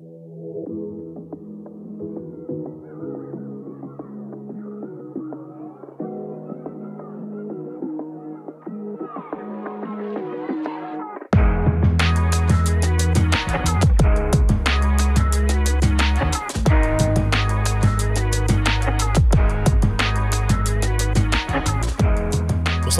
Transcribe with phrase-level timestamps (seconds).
[0.00, 0.37] Thank you.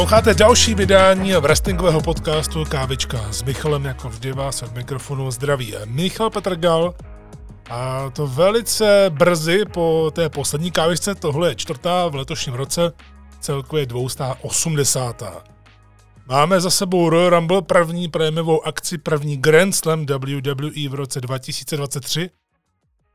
[0.09, 6.30] Posloucháte další vydání wrestlingového podcastu Kávička s Michalem, jako vždy vás od mikrofonu zdraví Michal
[6.30, 6.95] Petrgal.
[7.70, 12.92] A to velice brzy po té poslední kávičce, tohle je čtvrtá v letošním roce,
[13.41, 15.23] celkově 280.
[16.27, 22.30] Máme za sebou Royal Rumble, první prémiovou akci, první Grand Slam WWE v roce 2023.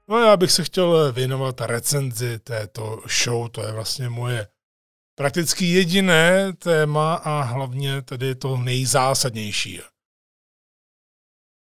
[0.08, 4.48] No a já bych se chtěl věnovat recenzi této show, to je vlastně moje
[5.16, 9.82] prakticky jediné téma a hlavně tedy to nejzásadnější.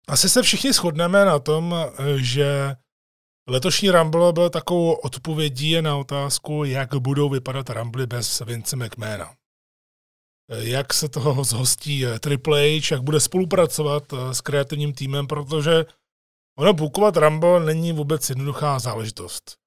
[0.09, 1.75] Asi se všichni shodneme na tom,
[2.17, 2.77] že
[3.49, 9.35] letošní Rumble byl takovou odpovědí na otázku, jak budou vypadat Rumble bez Vince McMahona.
[10.49, 15.85] Jak se toho zhostí Triple H, jak bude spolupracovat s kreativním týmem, protože
[16.59, 19.62] ono bukovat Rumble není vůbec jednoduchá záležitost.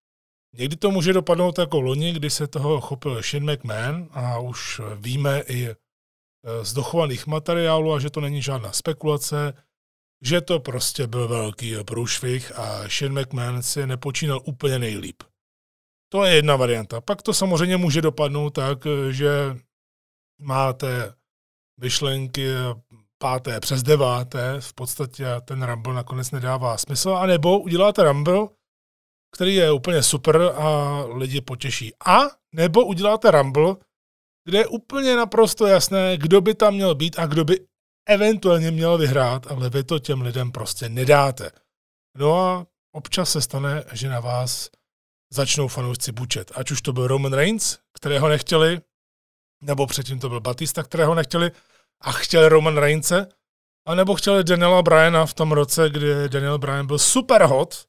[0.58, 5.42] Někdy to může dopadnout jako loni, kdy se toho chopil Shane McMahon a už víme
[5.42, 5.76] i e,
[6.66, 9.54] z dochovaných materiálů a že to není žádná spekulace,
[10.22, 15.24] že to prostě byl velký průšvih a Shane McMahon si nepočínal úplně nejlíp.
[16.10, 17.02] To je jedna varianta.
[17.02, 19.58] Pak to samozřejmě může dopadnout tak, že
[20.42, 21.14] máte
[21.82, 22.48] myšlenky
[23.18, 28.48] páté přes deváté, v podstatě ten Rumble nakonec nedává smysl, anebo uděláte Rumble,
[29.32, 31.94] který je úplně super a lidi potěší.
[32.06, 32.22] A
[32.56, 33.76] nebo uděláte Rumble,
[34.46, 37.60] kde je úplně naprosto jasné, kdo by tam měl být a kdo by
[38.10, 41.52] eventuálně měl vyhrát, ale vy to těm lidem prostě nedáte.
[42.18, 44.70] No a občas se stane, že na vás
[45.34, 46.52] začnou fanoušci bučet.
[46.56, 48.82] Ať už to byl Roman Reigns, kterého nechtěli,
[49.64, 51.52] nebo předtím to byl Batista, kterého nechtěli
[52.02, 53.28] a chtěli Roman Reignse,
[53.88, 57.86] a nebo chtěli Daniela Bryana v tom roce, kdy Daniel Bryan byl super hot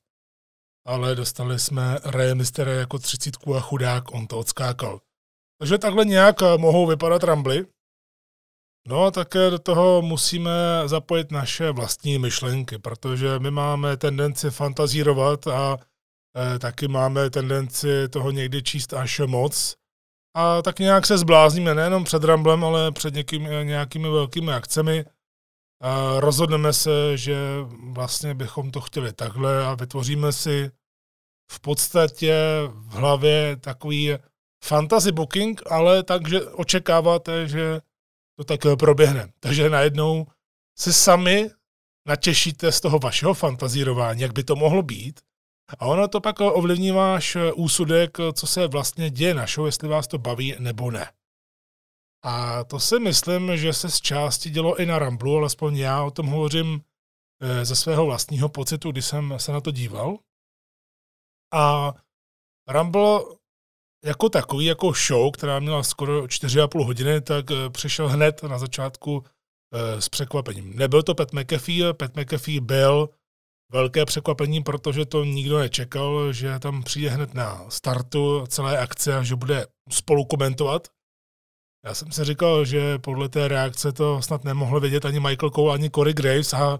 [0.86, 5.00] ale dostali jsme Ray Mystery jako třicítku a chudák, on to odskákal.
[5.58, 7.66] Takže takhle nějak eh, mohou vypadat rambly.
[8.88, 10.50] No a také do toho musíme
[10.86, 15.78] zapojit naše vlastní myšlenky, protože my máme tendenci fantazírovat a
[16.54, 19.76] e, taky máme tendenci toho někdy číst až moc.
[20.36, 25.04] A tak nějak se zblázníme nejenom před Ramblem, ale před někým, eh, nějakými velkými akcemi.
[26.18, 27.36] Rozhodneme se, že
[27.92, 30.70] vlastně bychom to chtěli takhle a vytvoříme si
[31.52, 32.34] v podstatě
[32.72, 34.14] v hlavě takový
[34.64, 37.80] fantasy booking, ale takže očekáváte, že
[38.38, 39.28] to tak proběhne.
[39.40, 40.26] Takže najednou
[40.78, 41.50] se sami
[42.08, 45.20] natěšíte z toho vašeho fantazírování, jak by to mohlo být.
[45.78, 50.06] A ono to pak ovlivní váš úsudek, co se vlastně děje na show, jestli vás
[50.06, 51.10] to baví nebo ne.
[52.28, 56.10] A to si myslím, že se z části dělo i na Ramblu, alespoň já o
[56.10, 56.80] tom hovořím
[57.40, 60.18] eh, ze svého vlastního pocitu, když jsem se na to díval.
[61.54, 61.92] A
[62.68, 63.20] Rumble
[64.04, 69.24] jako takový, jako show, která měla skoro 4,5 hodiny, tak eh, přišel hned na začátku
[69.74, 70.76] eh, s překvapením.
[70.76, 73.10] Nebyl to Pat McAfee, Pat McAfee byl
[73.72, 79.22] velké překvapení, protože to nikdo nečekal, že tam přijde hned na startu celé akce a
[79.22, 80.95] že bude spolu komentovat.
[81.84, 85.74] Já jsem si říkal, že podle té reakce to snad nemohl vědět ani Michael Cole,
[85.74, 86.78] ani Corey Graves a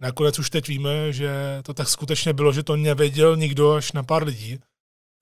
[0.00, 4.02] nakonec už teď víme, že to tak skutečně bylo, že to nevěděl nikdo až na
[4.02, 4.58] pár lidí,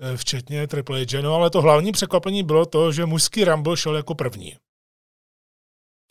[0.00, 1.22] eh, včetně Triple H.
[1.22, 4.56] No ale to hlavní překvapení bylo to, že mužský Rumble šel jako první.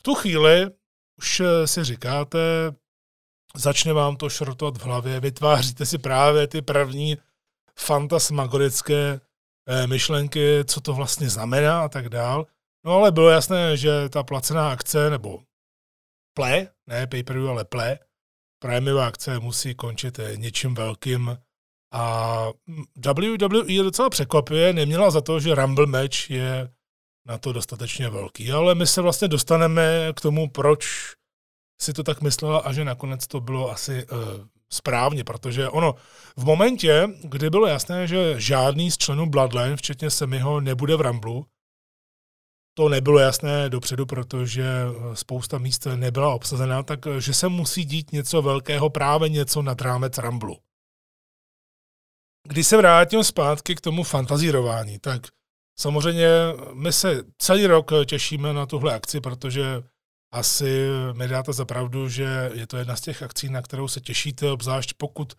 [0.00, 0.70] V tu chvíli
[1.18, 2.38] už eh, si říkáte,
[3.56, 7.16] začne vám to šrotovat v hlavě, vytváříte si právě ty první
[7.78, 9.20] fantasmagorické
[9.66, 12.46] eh, myšlenky, co to vlastně znamená a tak dál.
[12.84, 15.42] No ale bylo jasné, že ta placená akce, nebo
[16.34, 17.98] ple, ne pay per ale ple,
[18.62, 21.38] prémiová akce musí končit eh, něčím velkým.
[21.94, 22.46] A
[23.06, 26.68] WWE docela překvapuje, neměla za to, že Rumble match je
[27.26, 28.52] na to dostatečně velký.
[28.52, 31.12] Ale my se vlastně dostaneme k tomu, proč
[31.82, 34.18] si to tak myslela a že nakonec to bylo asi uh,
[34.72, 35.94] správně, protože ono
[36.36, 41.46] v momentě, kdy bylo jasné, že žádný z členů Bloodline, včetně Semiho, nebude v Ramblu,
[42.74, 48.12] to nebylo jasné dopředu, protože eh, spousta míst nebyla obsazena, takže eh, se musí dít
[48.12, 50.58] něco velkého, právě něco nad rámec Ramblu.
[52.48, 55.22] Když se vrátím zpátky k tomu fantazírování, tak
[55.78, 56.28] samozřejmě
[56.72, 59.82] my se celý rok těšíme na tuhle akci, protože
[60.32, 64.00] asi mi dáte za pravdu, že je to jedna z těch akcí, na kterou se
[64.00, 65.32] těšíte, obzvlášť pokud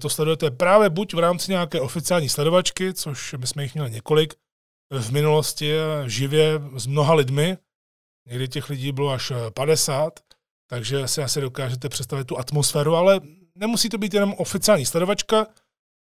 [0.00, 4.34] to sledujete právě buď v rámci nějaké oficiální sledovačky, což my jsme jich měli několik
[4.90, 5.72] v minulosti
[6.06, 7.56] živě s mnoha lidmi,
[8.28, 10.20] někdy těch lidí bylo až 50,
[10.70, 13.20] takže si asi dokážete představit tu atmosféru, ale
[13.54, 15.46] nemusí to být jenom oficiální sledovačka,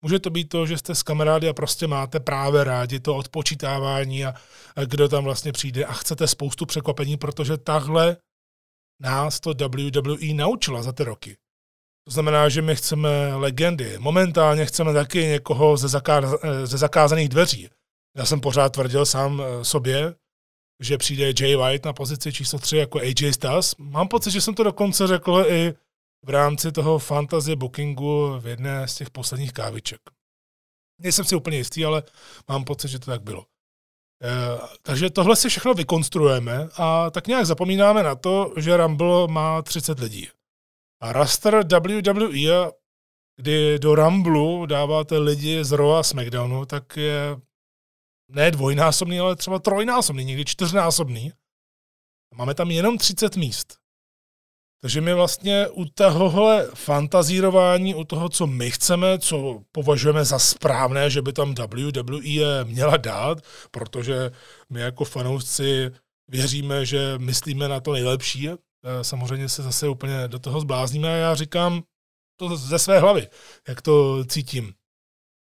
[0.01, 4.25] může to být to, že jste s kamarády a prostě máte právě rádi to odpočítávání
[4.25, 4.33] a,
[4.75, 8.17] a kdo tam vlastně přijde a chcete spoustu překvapení, protože tahle
[9.01, 11.37] nás to WWE naučila za ty roky.
[12.05, 13.95] To znamená, že my chceme legendy.
[13.99, 16.25] Momentálně chceme taky někoho ze, zakáz,
[16.63, 17.69] ze zakázaných dveří.
[18.17, 20.15] Já jsem pořád tvrdil sám eh, sobě,
[20.79, 23.75] že přijde Jay White na pozici číslo 3 jako AJ Styles.
[23.77, 25.73] Mám pocit, že jsem to dokonce řekl i
[26.25, 30.01] v rámci toho fantasy bookingu v jedné z těch posledních káviček.
[31.01, 32.03] Nejsem si úplně jistý, ale
[32.49, 33.45] mám pocit, že to tak bylo.
[34.23, 34.27] E,
[34.81, 39.99] takže tohle si všechno vykonstruujeme a tak nějak zapomínáme na to, že Rumble má 30
[39.99, 40.27] lidí.
[41.01, 42.71] A raster WWE,
[43.35, 47.37] kdy do Rumble dáváte lidi z Raw a SmackDownu, tak je
[48.29, 51.31] ne dvojnásobný, ale třeba trojnásobný, někdy čtyřnásobný.
[52.35, 53.77] Máme tam jenom 30 míst.
[54.81, 61.09] Takže my vlastně u tohohle fantazírování, u toho, co my chceme, co považujeme za správné,
[61.09, 63.37] že by tam WWE měla dát,
[63.71, 64.31] protože
[64.69, 65.91] my jako fanoušci
[66.27, 68.49] věříme, že myslíme na to nejlepší.
[69.01, 71.83] Samozřejmě se zase úplně do toho zblázníme a já říkám
[72.39, 73.27] to ze své hlavy,
[73.67, 74.73] jak to cítím.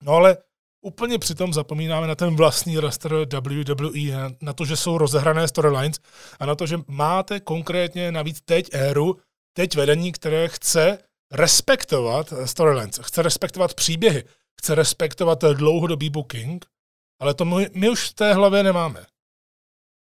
[0.04, 0.38] No ale
[0.84, 6.00] úplně přitom zapomínáme na ten vlastní raster WWE, na to, že jsou rozehrané storylines
[6.40, 9.18] a na to, že máte konkrétně navíc teď éru,
[9.54, 10.98] teď vedení, které chce
[11.32, 14.24] respektovat storylines, chce respektovat příběhy,
[14.62, 16.66] chce respektovat dlouhodobý booking,
[17.22, 19.06] ale to my, my už v té hlavě nemáme.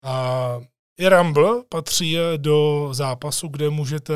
[0.05, 0.61] A
[1.01, 4.15] i Rumble patří do zápasu, kde můžete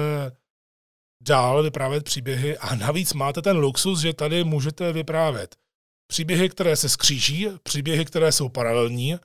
[1.22, 5.61] dál vyprávět příběhy a navíc máte ten luxus, že tady můžete vyprávět
[6.12, 9.16] příběhy, které se skříží, příběhy, které jsou paralelní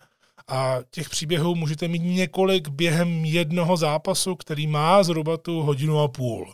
[0.47, 6.07] a těch příběhů můžete mít několik během jednoho zápasu, který má zhruba tu hodinu a
[6.07, 6.53] půl.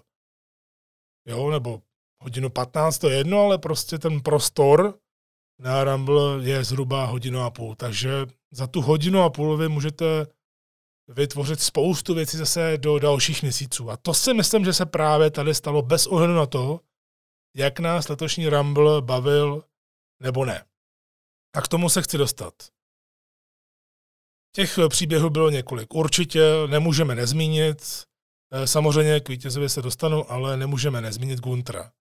[1.28, 1.82] Jo, nebo
[2.24, 4.98] hodinu 15 to je jedno, ale prostě ten prostor
[5.60, 7.76] na Rumble je zhruba hodinu a půl.
[7.76, 10.28] Takže za tu hodinu a půl vy můžete
[11.08, 13.92] vytvořit spoustu věcí zase do dalších měsíců.
[13.92, 16.80] A to si myslím, že se právě tady stalo bez ohledu na to,
[17.56, 19.64] jak nás letošní Rumble bavil
[20.24, 20.66] nebo ne.
[21.56, 22.54] A k tomu se chci dostat.
[24.56, 25.94] Těch příběhů bylo několik.
[25.94, 28.04] Určitě nemůžeme nezmínit,
[28.54, 31.92] eh, samozřejmě k vítězovi se dostanu, ale nemůžeme nezmínit Guntra.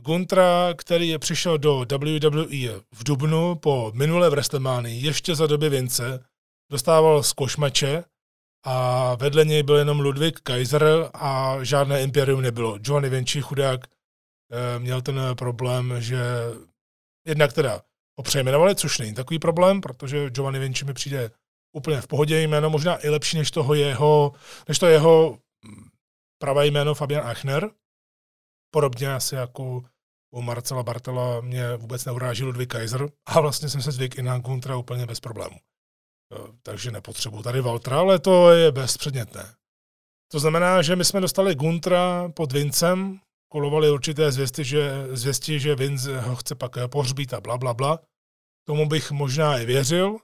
[0.00, 6.24] Guntra, který přišel do WWE v Dubnu po minulé WrestleManii, ještě za doby Vince,
[6.70, 8.04] dostával z košmače
[8.64, 12.78] a vedle něj byl jenom Ludwig Kaiser a žádné imperium nebylo.
[12.78, 16.18] Giovanni Vinci chudák eh, měl ten problém, že
[17.26, 17.82] jednak teda
[18.18, 21.30] ho přejmenovali, což není takový problém, protože Giovanni Vinci mi přijde
[21.76, 24.32] úplně v pohodě jméno, možná i lepší než toho jeho,
[24.68, 25.38] než to jeho
[26.38, 27.70] pravé jméno Fabian Achner.
[28.70, 29.84] Podobně asi jako
[30.34, 34.38] u Marcela Bartela mě vůbec neuráží Ludwig Kaiser a vlastně jsem se zvyk i na
[34.38, 35.56] Guntra úplně bez problému.
[36.32, 39.54] Eh, takže nepotřebuji tady Valtra, ale to je bezpředmětné.
[40.32, 43.20] To znamená, že my jsme dostali Guntra pod Vincem,
[43.54, 47.98] kolovaly určité zvěsti, že, zvěsti, že Vince ho chce pak pohřbít a bla, bla, bla.
[48.66, 50.16] Tomu bych možná i věřil.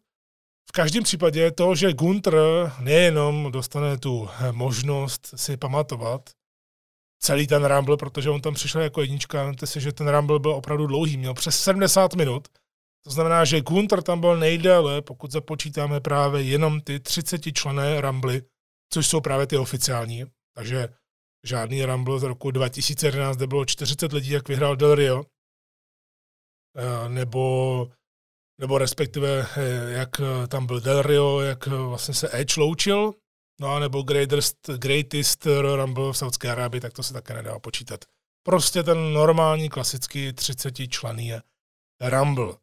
[0.69, 2.35] V každém případě to, že Gunter
[2.81, 6.31] nejenom dostane tu možnost si pamatovat
[7.23, 10.51] celý ten Rumble, protože on tam přišel jako jednička, vemte si, že ten Rumble byl
[10.51, 12.49] opravdu dlouhý, měl přes 70 minut,
[13.05, 18.41] to znamená, že Gunter tam byl nejdéle, pokud započítáme právě jenom ty 30 člené Rumble,
[18.93, 20.25] což jsou právě ty oficiální.
[20.55, 20.89] Takže
[21.45, 25.25] žádný Rumble z roku 2011, kde bylo 40 lidí, jak vyhrál Del Rio,
[26.77, 27.89] eh, nebo,
[28.61, 33.15] nebo respektive eh, jak tam byl Del Rio, jak vlastně se Edge loučil,
[33.61, 38.05] no a nebo greatest, greatest Rumble v Saudské Arábii, tak to se také nedá počítat.
[38.43, 41.33] Prostě ten normální, klasický 30 člený
[42.01, 42.55] Rumble.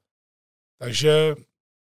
[0.79, 1.36] Takže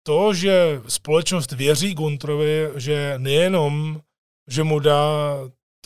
[0.07, 4.01] to, že společnost věří Guntrovi, že nejenom,
[4.49, 5.37] že mu dá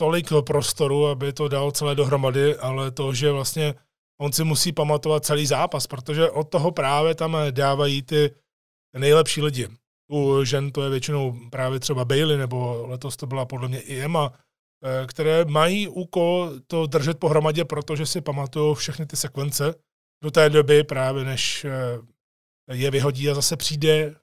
[0.01, 3.75] tolik prostoru, aby to dal celé dohromady, ale to, že vlastně
[4.21, 8.33] on si musí pamatovat celý zápas, protože od toho právě tam dávají ty
[8.97, 9.67] nejlepší lidi.
[10.11, 14.01] U žen to je většinou právě třeba Bailey, nebo letos to byla podle mě i
[14.01, 19.75] Emma, eh, které mají úkol to držet pohromadě, protože si pamatují všechny ty sekvence
[20.23, 21.71] do té doby právě, než eh,
[22.73, 24.15] je vyhodí a zase přijde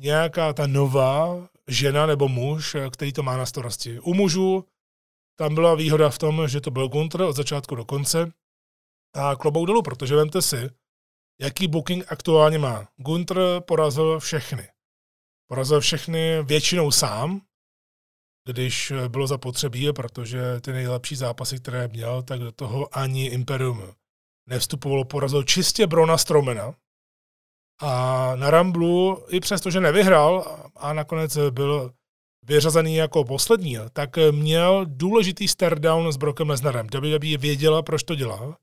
[0.00, 4.00] nějaká ta nová žena nebo muž, eh, který to má na starosti.
[4.00, 4.64] U mužů
[5.40, 8.32] tam byla výhoda v tom, že to byl Gunter od začátku do konce.
[9.14, 10.70] A klobouk dolů, protože vemte si,
[11.40, 12.88] jaký booking aktuálně má.
[12.96, 14.68] Gunter porazil všechny.
[15.50, 17.40] Porazil všechny většinou sám,
[18.48, 23.82] když bylo zapotřebí, protože ty nejlepší zápasy, které měl, tak do toho ani Imperium
[24.48, 26.74] nevstupovalo, porazil čistě Brona Stromena.
[27.82, 31.94] A na Ramblu, i přesto, že nevyhrál a nakonec byl
[32.50, 36.86] vyřazený jako poslední, tak měl důležitý stare down s Brokem Lesnarem.
[36.94, 38.58] WWE věděla, proč to dělá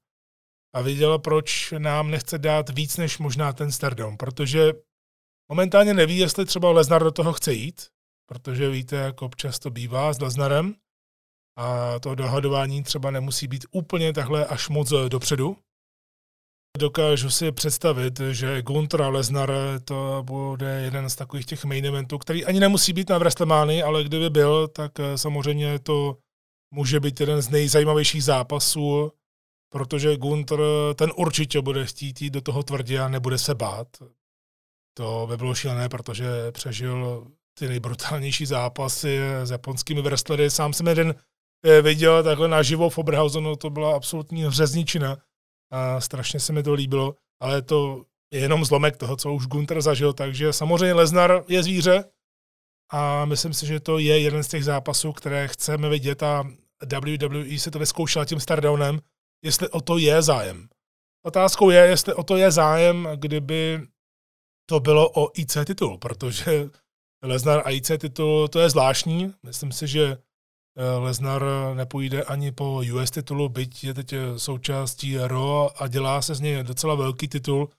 [0.76, 4.74] a věděla, proč nám nechce dát víc než možná ten stare down, protože
[5.52, 7.88] momentálně neví, jestli třeba Lesnar do toho chce jít,
[8.30, 10.76] protože víte, jak občas to bývá s Lesnarem
[11.58, 15.58] a to dohadování třeba nemusí být úplně takhle až moc dopředu.
[16.78, 19.52] Dokážu si představit, že Gunther a Lesnar
[19.86, 24.04] to bude jeden z takových těch main eventů, který ani nemusí být na WrestleMania, ale
[24.04, 26.18] kdyby byl, tak eh, samozřejmě to
[26.74, 29.12] může být jeden z nejzajímavějších zápasů,
[29.70, 30.60] protože Gunther
[30.96, 33.88] ten určitě bude chtít jít do toho tvrdě a nebude se bát.
[34.98, 37.28] To by bylo šílené, protože přežil
[37.60, 40.50] ty nejbrutálnější zápasy s japonskými wrestlery.
[40.50, 41.16] Sám jsem jeden
[41.66, 45.18] eh, viděl takhle naživo v Oberhausenu, to byla absolutní řezničina
[45.72, 49.82] a strašně se mi to líbilo, ale to je jenom zlomek toho, co už Gunter
[49.82, 52.04] zažil, takže samozřejmě Leznar je zvíře
[52.92, 56.44] a myslím si, že to je jeden z těch zápasů, které chceme vidět a
[57.00, 59.00] WWE si to vyzkoušela tím Stardownem,
[59.46, 60.70] jestli o to je zájem.
[61.26, 63.82] Otázkou je, jestli o to je zájem, kdyby
[64.70, 66.70] to bylo o IC titul, protože
[67.24, 69.34] Lesnar a IC titul, to je zvláštní.
[69.44, 70.18] Myslím si, že
[70.98, 71.44] Lesnar
[71.74, 76.64] nepůjde ani po US titulu, byť je teď součástí RO a dělá se z něj
[76.64, 77.70] docela velký titul,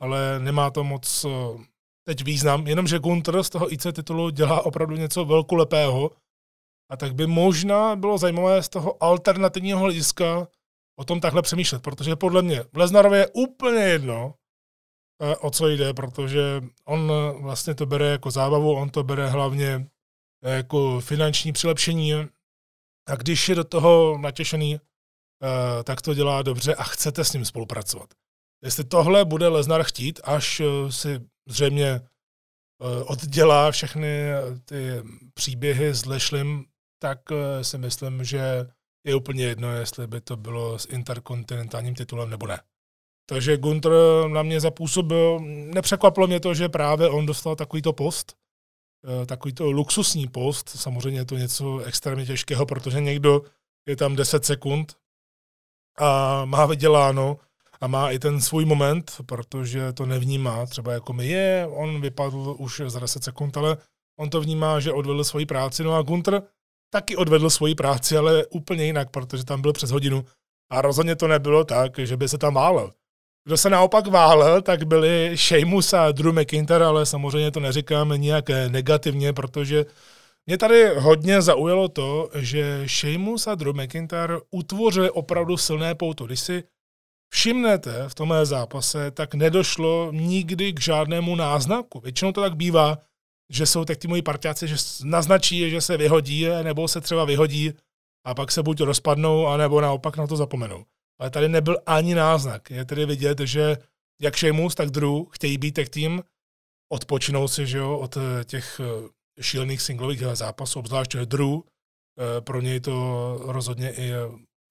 [0.00, 1.64] ale nemá to moc eh,
[2.04, 6.10] teď význam, jenomže Gunther z toho IC titulu dělá opravdu něco velkolepého.
[6.90, 10.48] A tak by možná bylo zajímavé z toho alternativního hlediska
[10.98, 14.34] o tom takhle přemýšlet, protože podle mě v Lesnarově je úplně jedno,
[15.22, 19.88] eh, o co jde, protože on vlastně to bere jako zábavu, on to bere hlavně
[20.44, 22.12] jako finanční přilepšení
[23.08, 27.44] a když je do toho natěšený, eh, tak to dělá dobře a chcete s ním
[27.44, 28.10] spolupracovat.
[28.64, 34.30] Jestli tohle bude Leznar chtít, až eh, si zřejmě eh, oddělá všechny
[34.64, 35.02] ty
[35.34, 36.64] příběhy s Lešlim,
[37.02, 37.18] tak
[37.62, 38.66] si myslím, že
[39.06, 42.60] je úplně jedno, jestli by to bylo s interkontinentálním titulem nebo ne.
[43.30, 43.92] Takže Gunther
[44.28, 48.36] na mě zapůsobil, nepřekvapilo mě to, že právě on dostal takovýto post,
[49.26, 53.42] takový to luxusní post, samozřejmě je to něco extrémně těžkého, protože někdo
[53.88, 54.96] je tam 10 sekund
[55.98, 57.36] a má vyděláno
[57.80, 62.56] a má i ten svůj moment, protože to nevnímá, třeba jako my je, on vypadl
[62.58, 63.76] už za 10 sekund, ale
[64.18, 66.42] on to vnímá, že odvedl svoji práci, no a Gunter
[66.90, 70.24] taky odvedl svoji práci, ale úplně jinak, protože tam byl přes hodinu.
[70.70, 72.92] A rozhodně to nebylo tak, že by se tam válel.
[73.48, 78.44] Kdo se naopak válel, tak byli Sheamus a Drew McIntyre, ale samozřejmě to neříkám nijak
[78.68, 79.86] negativně, protože
[80.46, 86.26] mě tady hodně zaujalo to, že Sheamus a Drew McIntyre utvořili opravdu silné pouto.
[86.26, 86.62] Když si
[87.34, 92.00] všimnete v tomhle zápase, tak nedošlo nikdy k žádnému náznaku.
[92.00, 92.98] Většinou to tak bývá,
[93.50, 97.72] že jsou tak ty moji partiáci, že naznačí, že se vyhodí, nebo se třeba vyhodí
[98.24, 100.84] a pak se buď rozpadnou, anebo naopak na to zapomenou
[101.20, 102.70] ale tady nebyl ani náznak.
[102.70, 103.76] Je tedy vidět, že
[104.20, 106.22] jak Sheamus, tak Drew chtějí být tech tým,
[106.92, 111.60] odpočinou si že jo, od eh, těch eh, šílených singlových eh, zápasů, obzvlášť Drew,
[112.40, 112.92] pro něj to
[113.42, 114.12] rozhodně i,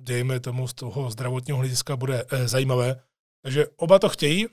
[0.02, 3.04] dejme tomu, z toho zdravotního hlediska bude zajímavé.
[3.44, 4.46] Takže oba to chtějí,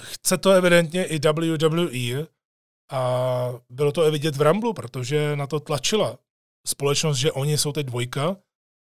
[0.00, 2.26] chce to evidentně i WWE
[2.90, 6.18] a bylo to i vidět v Ramblu, protože na to tlačila
[6.66, 8.36] společnost, že oni jsou teď dvojka,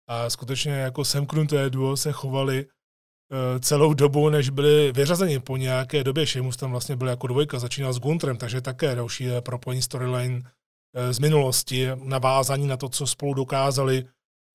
[0.07, 6.03] a skutečně jako semknuté duo se chovali uh, celou dobu, než byli vyřazeni po nějaké
[6.03, 6.27] době.
[6.27, 10.35] Sheamus tam vlastně byl jako dvojka, začínal s Guntrem, takže také další eh, propojení storyline
[10.35, 14.05] uh, z minulosti, navázání na to, co spolu dokázali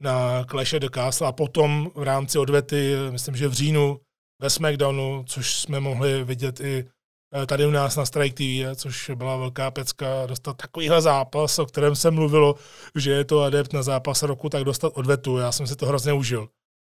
[0.02, 4.00] na Clash of the Castle a potom v rámci odvety, myslím, že v říjnu
[4.42, 6.97] ve SmackDownu, což jsme mohli vidět i Eh,
[7.46, 11.96] tady u nás na Strike TV, což byla velká pecka, dostat takovýhle zápas, o kterém
[11.96, 12.54] se mluvilo,
[12.94, 15.38] že je to adept na zápas roku, tak dostat odvetu.
[15.38, 16.48] Já jsem si to hrozně užil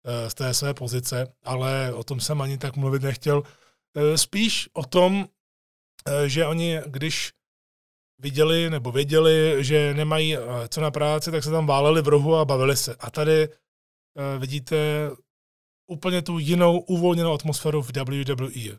[0.05, 3.43] eh, z té své pozice, ale o tom jsem ani tak mluvit nechtěl.
[3.97, 5.29] Eh, spíš o tom,
[6.27, 7.33] že oni, když
[8.19, 10.37] viděli nebo věděli, že nemají
[10.69, 12.97] co na práci, tak se tam váleli v rohu a bavili se.
[13.01, 13.49] A tady
[14.39, 14.77] vidíte
[15.87, 18.79] úplně tu jinou uvolněnou atmosféru v WWE.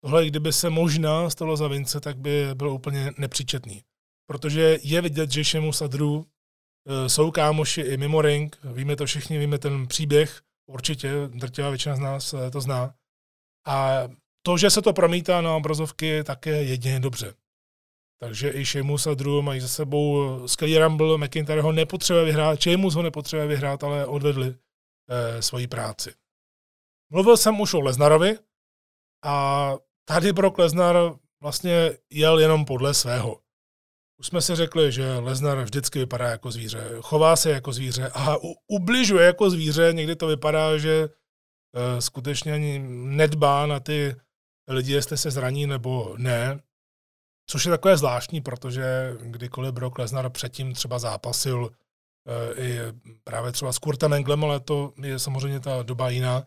[0.00, 3.82] Tohle, kdyby se možná stalo za Vince, tak by bylo úplně nepříčetný.
[4.26, 9.06] Protože je vidět, že Sheamus a Drew e, jsou kámoši i mimo ring, víme to
[9.06, 12.94] všichni, víme ten příběh určitě, drtivá většina z nás to zná.
[13.66, 14.02] A
[14.42, 17.34] to, že se to promítá na obrazovky, tak je jedině dobře.
[18.20, 22.94] Takže i Sheamus a Drew mají za sebou skvělý Rumble, McIntyre ho nepotřebuje vyhrát, Sheamus
[22.94, 24.54] ho nepotřebuje vyhrát, ale odvedli
[25.08, 26.14] eh, svoji práci.
[27.10, 28.38] Mluvil jsem už o Leznarovi
[29.24, 29.74] a
[30.08, 30.96] tady Brock Lesnar
[31.42, 33.40] vlastně jel jenom podle svého.
[34.20, 38.36] Už jsme si řekli, že Lesnar vždycky vypadá jako zvíře, chová se jako zvíře a
[38.68, 39.92] ubližuje jako zvíře.
[39.92, 44.16] Někdy to vypadá, že uh, skutečně ani nedbá na ty
[44.68, 46.60] lidi, jestli se zraní nebo ne.
[47.50, 52.78] Což je takové zvláštní, protože kdykoliv Brock Lesnar předtím třeba zápasil uh, i
[53.24, 56.46] právě třeba s Kurtem Englem, ale to je samozřejmě ta doba jiná,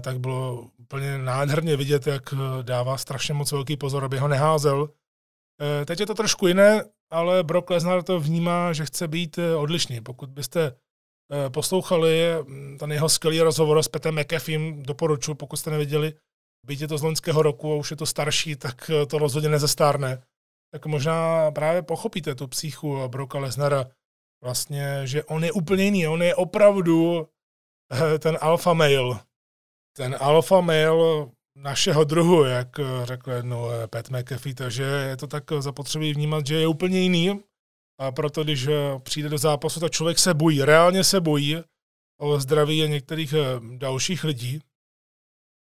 [0.00, 4.82] tak bylo úplně nádherně vidět, jak dává strašně moc velký pozor, aby ho neházel.
[4.82, 4.88] Uh,
[5.84, 10.00] teď je to trošku jiné, ale Brock Lesnar to vnímá, že chce být odlišný.
[10.00, 10.72] Pokud byste
[11.48, 12.20] poslouchali
[12.78, 16.14] ten jeho skvělý rozhovor s Petem McAfeem, doporučuji, pokud jste neviděli,
[16.66, 19.48] byť je to z loňského roku a už je to starší, tak eh, to rozhodně
[19.48, 20.22] nezestárne.
[20.72, 23.86] Tak možná právě pochopíte tu psychu Broka Lesnara,
[24.44, 27.28] vlastně, že on je úplně jiný, on je opravdu
[27.92, 29.20] eh, ten alfa male.
[29.96, 35.44] Ten alfa male našeho druhu, jak eh, řekl jednou Pat McAfee, takže je to tak
[35.58, 37.40] zapotřebí vnímat, že je úplně jiný.
[38.00, 38.68] A proto, když
[39.02, 41.56] přijde do zápasu, tak člověk se bojí, reálně se bojí
[42.20, 43.34] o zdraví některých
[43.78, 44.60] dalších lidí.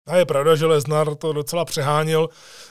[0.08, 2.28] A je pravda, že Lesnar to docela přehánil.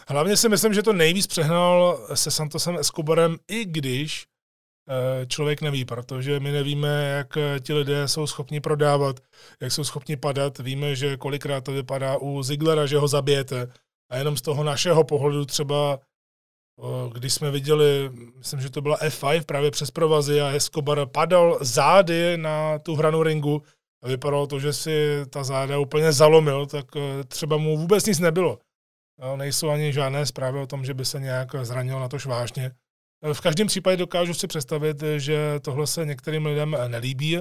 [0.08, 4.35] Hlavně si myslím, že to nejvíc přehnal se Santosem Escobarem, i když eh,
[5.28, 9.20] člověk neví, protože my nevíme, jak eh, ti lidé jsou schopni prodávat,
[9.62, 10.60] jak jsou schopni padat.
[10.60, 13.68] Víme, že kolikrát to vypadá u Ziglera, že ho zabijete.
[14.10, 16.00] A jenom z toho našeho pohledu třeba,
[17.14, 22.38] když jsme viděli, myslím, že to byla F5 právě přes provazy a Escobar padal zády
[22.38, 23.64] na tu hranu ringu,
[24.06, 28.20] a vypadalo to, že si ta záda úplně zalomil, tak eh, třeba mu vůbec nic
[28.20, 28.60] nebylo.
[29.20, 32.72] No, nejsou ani žádné zprávy o tom, že by se nějak zranil na tož vážně.
[33.26, 37.40] Eh, v každém případě dokážu si představit, že tohle se některým lidem nelíbí.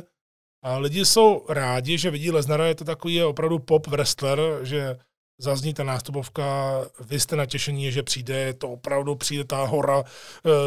[0.62, 4.96] A lidi jsou rádi, že vidí Leznara, je to takový opravdu pop wrestler, že
[5.38, 10.04] zazní ta nástupovka, vy jste natěšení, že přijde, to opravdu přijde ta hora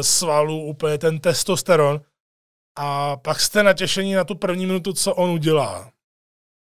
[0.00, 2.00] svalů, úplně ten testosteron
[2.76, 5.90] a pak jste natěšení na tu první minutu, co on udělá.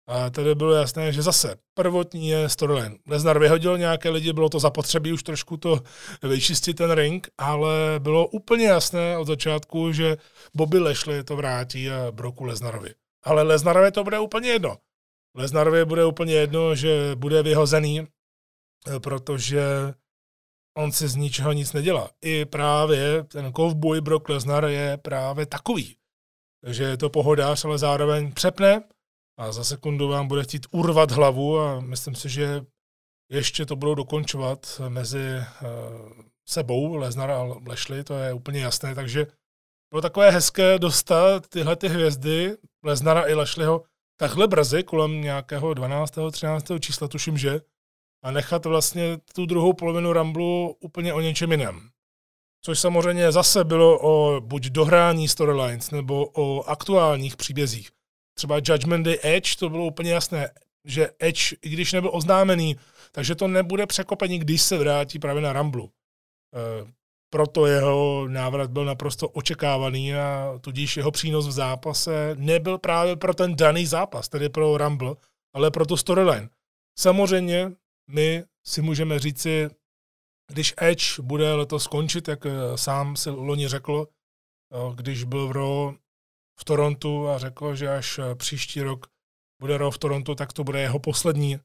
[0.08, 2.96] A tady bylo jasné, že zase prvotní je storyline.
[3.06, 5.80] Lesnar vyhodil nějaké lidi, bylo to zapotřebí už trošku to
[6.22, 10.16] vyčistit ten ring, ale bylo úplně jasné od začátku, že
[10.54, 12.94] Bobby Lashley to vrátí a Broku Lesnarovi.
[13.24, 14.76] Ale Lesnarovi to bude úplně jedno.
[15.36, 18.06] Lesnarovi bude úplně jedno, že bude vyhozený,
[19.02, 19.62] protože
[20.76, 22.10] on si z ničeho nic nedělá.
[22.24, 25.96] I právě ten kovboj Brock Lesnar je právě takový,
[26.66, 28.82] že je to pohodář, ale zároveň přepne
[29.38, 32.64] a za sekundu vám bude chtít urvat hlavu a myslím si, že
[33.30, 36.10] ještě to budou dokončovat mezi uh,
[36.48, 39.26] sebou Lesnar a Lešli, to je úplně jasné, takže
[39.90, 43.84] bylo takové hezké dostat tyhle ty hvězdy, Lesnara i Lešliho,
[44.16, 46.18] takhle brzy, kolem nějakého 12.
[46.30, 46.66] 13.
[46.80, 47.60] čísla, tuším, že,
[48.24, 51.90] a nechat vlastně tu druhou polovinu Ramblu úplně o něčem jiném.
[52.64, 57.95] Což samozřejmě zase bylo o buď dohrání storylines nebo o aktuálních příbězích.
[58.36, 60.50] Třeba Judgment Day Edge, to bylo úplně jasné,
[60.84, 62.76] že Edge, i když nebyl oznámený,
[63.12, 65.90] takže to nebude překopení, když se vrátí právě na Ramblu.
[66.54, 66.92] E,
[67.30, 73.34] proto jeho návrat byl naprosto očekávaný a tudíž jeho přínos v zápase nebyl právě pro
[73.34, 75.14] ten daný zápas, tedy pro Rumble,
[75.54, 76.48] ale pro tu storyline.
[76.98, 77.72] Samozřejmě
[78.10, 79.68] my si můžeme říci,
[80.52, 84.06] když Edge bude letos skončit, jak eh, sám si loni řekl,
[84.72, 85.94] eh, když byl v Raw
[86.60, 89.06] v Torontu a řekl, že až eh, příští rok
[89.60, 91.58] bude Raw v Torontu, tak to bude jeho poslední,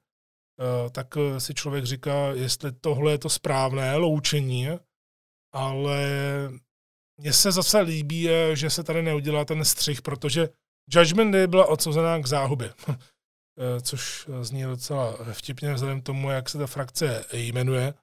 [0.91, 4.67] tak si člověk říká, jestli tohle je to správné loučení,
[5.53, 6.07] ale
[7.19, 10.49] mně se zase líbí, že se tady neudělá ten střih, protože
[10.89, 12.73] Judgment Day byla odsouzená k záhubě.
[13.59, 17.93] Eh, což zní docela vtipně vzhledem tomu, jak se ta frakce jmenuje.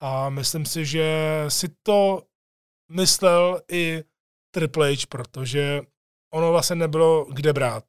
[0.00, 1.14] A myslím si, že
[1.48, 2.22] si to
[2.90, 4.04] myslel i
[4.54, 5.80] Triple H, protože
[6.34, 7.84] ono vlastně nebylo kde brát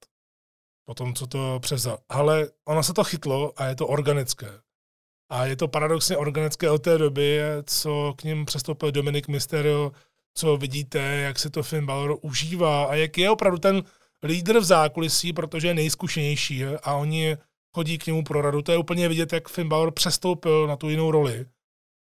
[0.86, 1.98] po tom, co to převzal.
[2.10, 4.50] Ale ono se to chytlo a je to organické.
[5.30, 9.92] A je to paradoxně organické od té doby, co k ním přestoupil Dominik Mysterio,
[10.38, 13.84] co vidíte, jak se to Finn Balor užívá a jak je opravdu ten
[14.24, 17.38] lídr v zákulisí, protože je nejzkušenější a oni
[17.76, 18.62] chodí k němu pro radu.
[18.62, 21.46] To je úplně vidět, jak Finn Balor přestoupil na tu jinou roli.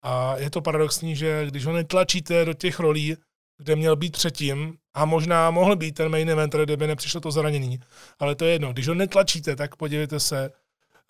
[0.03, 3.15] A je to paradoxní, že když ho netlačíte do těch rolí,
[3.57, 7.79] kde měl být předtím a možná mohl být ten main event, kdyby nepřišlo to zranění.
[8.19, 8.73] Ale to je jedno.
[8.73, 10.51] Když ho netlačíte, tak podívejte se,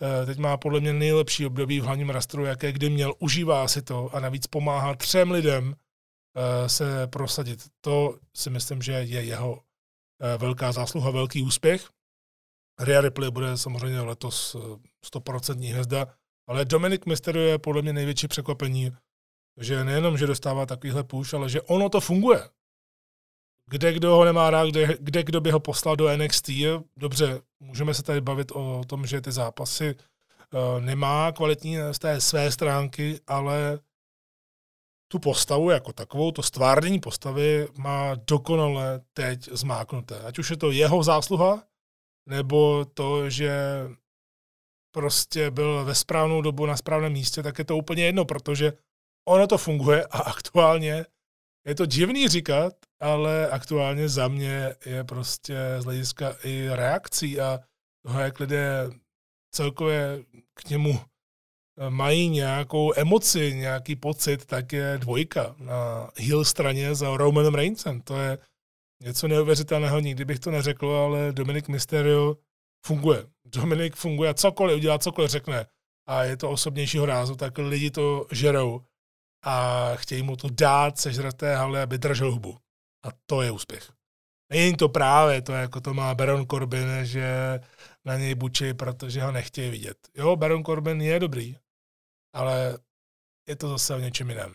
[0.02, 3.82] eh, teď má podle mě nejlepší období v hlavním rastru, jaké kdy měl, užívá si
[3.82, 7.64] to a navíc pomáhá třem lidem eh, se prosadit.
[7.80, 9.60] To si myslím, že je jeho
[10.22, 11.88] eh, velká zásluha, velký úspěch.
[12.80, 14.56] Rhea Ripley bude samozřejmě letos
[15.14, 16.06] 100% hvězda,
[16.48, 18.92] ale Dominik Mysterio je podle mě největší překvapení,
[19.56, 22.48] že nejenom, že dostává takovýhle push, ale že ono to funguje.
[23.70, 26.50] Kde kdo ho nemá rád, kde, kde kdo by ho poslal do NXT,
[26.96, 32.20] dobře, můžeme se tady bavit o tom, že ty zápasy uh, nemá kvalitní z té
[32.20, 33.78] své stránky, ale
[35.08, 40.20] tu postavu jako takovou, to stvárnění postavy má dokonale teď zmáknuté.
[40.20, 41.62] Ať už je to jeho zásluha,
[42.26, 43.58] nebo to, že
[44.94, 48.72] prostě byl ve správnou dobu na správném místě, tak je to úplně jedno, protože
[49.28, 51.06] ono to funguje a aktuálně
[51.66, 57.58] je to divný říkat, ale aktuálně za mě je prostě z hlediska i reakcí a
[58.04, 58.90] toho, jak lidé
[59.54, 61.00] celkově k němu
[61.88, 68.00] mají nějakou emoci, nějaký pocit, tak je dvojka na heel straně za Romanem Reignsem.
[68.00, 68.38] To je
[69.02, 72.36] něco neuvěřitelného, nikdy bych to neřekl, ale Dominik Mysterio
[72.86, 73.26] funguje.
[73.44, 75.66] Dominik funguje, cokoliv udělá, cokoliv řekne
[76.08, 78.84] a je to osobnějšího rázu, tak lidi to žerou
[79.46, 82.58] a chtějí mu to dát, sežrat té hale, aby držel hubu.
[83.04, 83.92] A to je úspěch.
[84.52, 87.60] Není to právě to, jako to má Baron Corbin, že
[88.04, 90.08] na něj bučí, protože ho nechtějí vidět.
[90.14, 91.56] Jo, Baron Corbin je dobrý,
[92.34, 92.78] ale
[93.48, 94.54] je to zase o něčem jiném.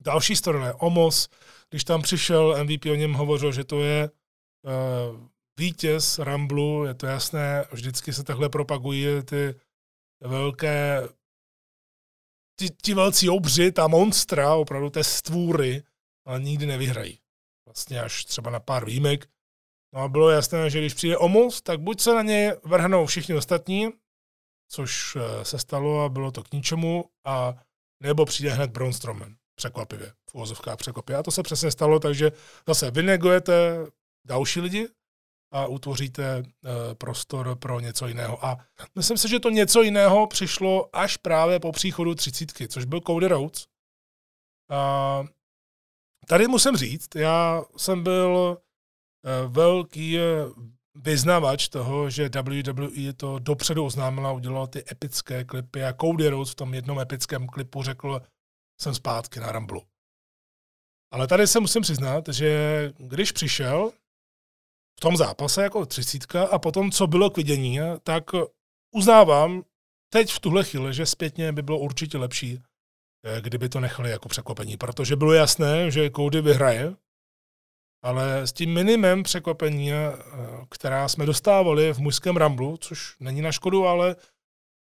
[0.00, 1.28] Další strana, Omos,
[1.70, 7.06] když tam přišel, MVP o něm hovořil, že to je uh, vítěz Ramblu, je to
[7.06, 9.54] jasné, vždycky se takhle propagují ty
[10.20, 11.02] velké,
[12.58, 15.82] ti, ti velcí obři, ta monstra, opravdu té stvůry,
[16.26, 17.18] ale nikdy nevyhrají.
[17.66, 19.28] Vlastně až třeba na pár výjimek.
[19.94, 23.34] No a bylo jasné, že když přijde Omos, tak buď se na ně vrhnou všichni
[23.34, 23.92] ostatní,
[24.68, 27.54] což eh, se stalo a bylo to k ničemu, a
[28.02, 29.36] nebo přijde hned Braun Strowman.
[29.56, 31.18] Překvapivě, v uvozovkách překvapivě.
[31.18, 32.32] A to se přesně stalo, takže
[32.68, 33.86] zase vynegujete
[34.26, 34.88] další lidi,
[35.54, 38.44] a utvoříte eh, prostor pro něco jiného.
[38.44, 38.56] A
[38.94, 43.28] myslím si, že to něco jiného přišlo až právě po příchodu třicítky, což byl Cody
[43.28, 43.66] Rhodes.
[44.70, 45.22] A
[46.26, 50.22] tady musím říct, já jsem byl eh, velký eh,
[50.94, 56.54] vyznavač toho, že WWE to dopředu oznámila, udělala ty epické klipy a Cody Rhodes v
[56.54, 58.20] tom jednom epickém klipu řekl,
[58.80, 59.82] jsem zpátky na Ramblu.
[61.12, 63.92] Ale tady se musím přiznat, že když přišel,
[64.98, 68.24] v tom zápase jako třicítka a potom, co bylo k vidění, tak
[68.94, 69.62] uznávám
[70.14, 72.62] teď v tuhle chvíli, že zpětně by bylo určitě lepší,
[73.24, 76.94] eh, kdyby to nechali jako překvapení, protože bylo jasné, že Cody vyhraje,
[78.02, 80.12] ale s tím minimem překvapení, eh,
[80.70, 84.16] která jsme dostávali v mužském ramblu, což není na škodu, ale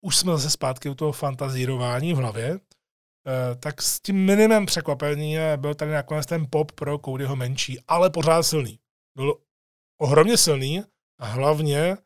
[0.01, 5.37] už jsme zase zpátky u toho fantazírování v hlavě, eh, tak s tím minimem překvapení
[5.55, 8.79] byl tady nakonec ten pop pro Codyho menší, ale pořád silný.
[9.17, 9.35] Byl
[10.01, 10.83] ohromně silný
[11.19, 11.97] a hlavně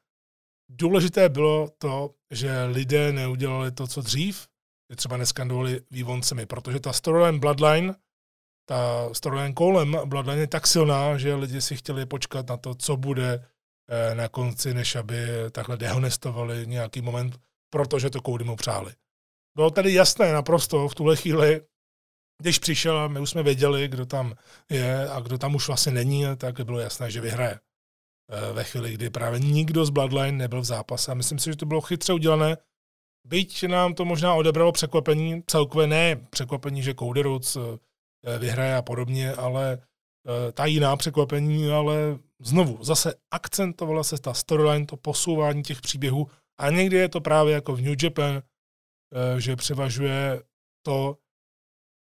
[0.69, 4.47] důležité bylo to, že lidé neudělali to, co dřív,
[4.89, 7.95] že třeba neskandovali vývoncemi, protože ta storyline Bloodline,
[8.65, 12.97] ta storyline kolem Bloodline je tak silná, že lidi si chtěli počkat na to, co
[12.97, 13.45] bude
[13.89, 15.17] eh, na konci, než aby
[15.51, 18.93] takhle dehonestovali nějaký moment, protože to Cody mu přáli.
[19.55, 21.61] Bylo tady jasné naprosto v tuhle chvíli,
[22.41, 24.35] když přišel a my už jsme věděli, kdo tam
[24.69, 27.59] je a kdo tam už vlastně není, tak bylo jasné, že vyhraje.
[28.29, 31.11] Eh, ve chvíli, kdy právě nikdo z Bloodline nebyl v zápase.
[31.11, 32.57] A myslím si, že to bylo chytře udělané.
[33.27, 38.81] Byť nám to možná odebralo překvapení, celkově ne překvapení, že Cody Rhodes eh, vyhraje a
[38.81, 45.63] podobně, ale eh, ta jiná překvapení, ale znovu, zase akcentovala se ta storyline, to posouvání
[45.63, 46.27] těch příběhů
[46.59, 48.41] a někdy je to právě jako v New Japan,
[49.37, 50.43] že převažuje
[50.85, 51.17] to,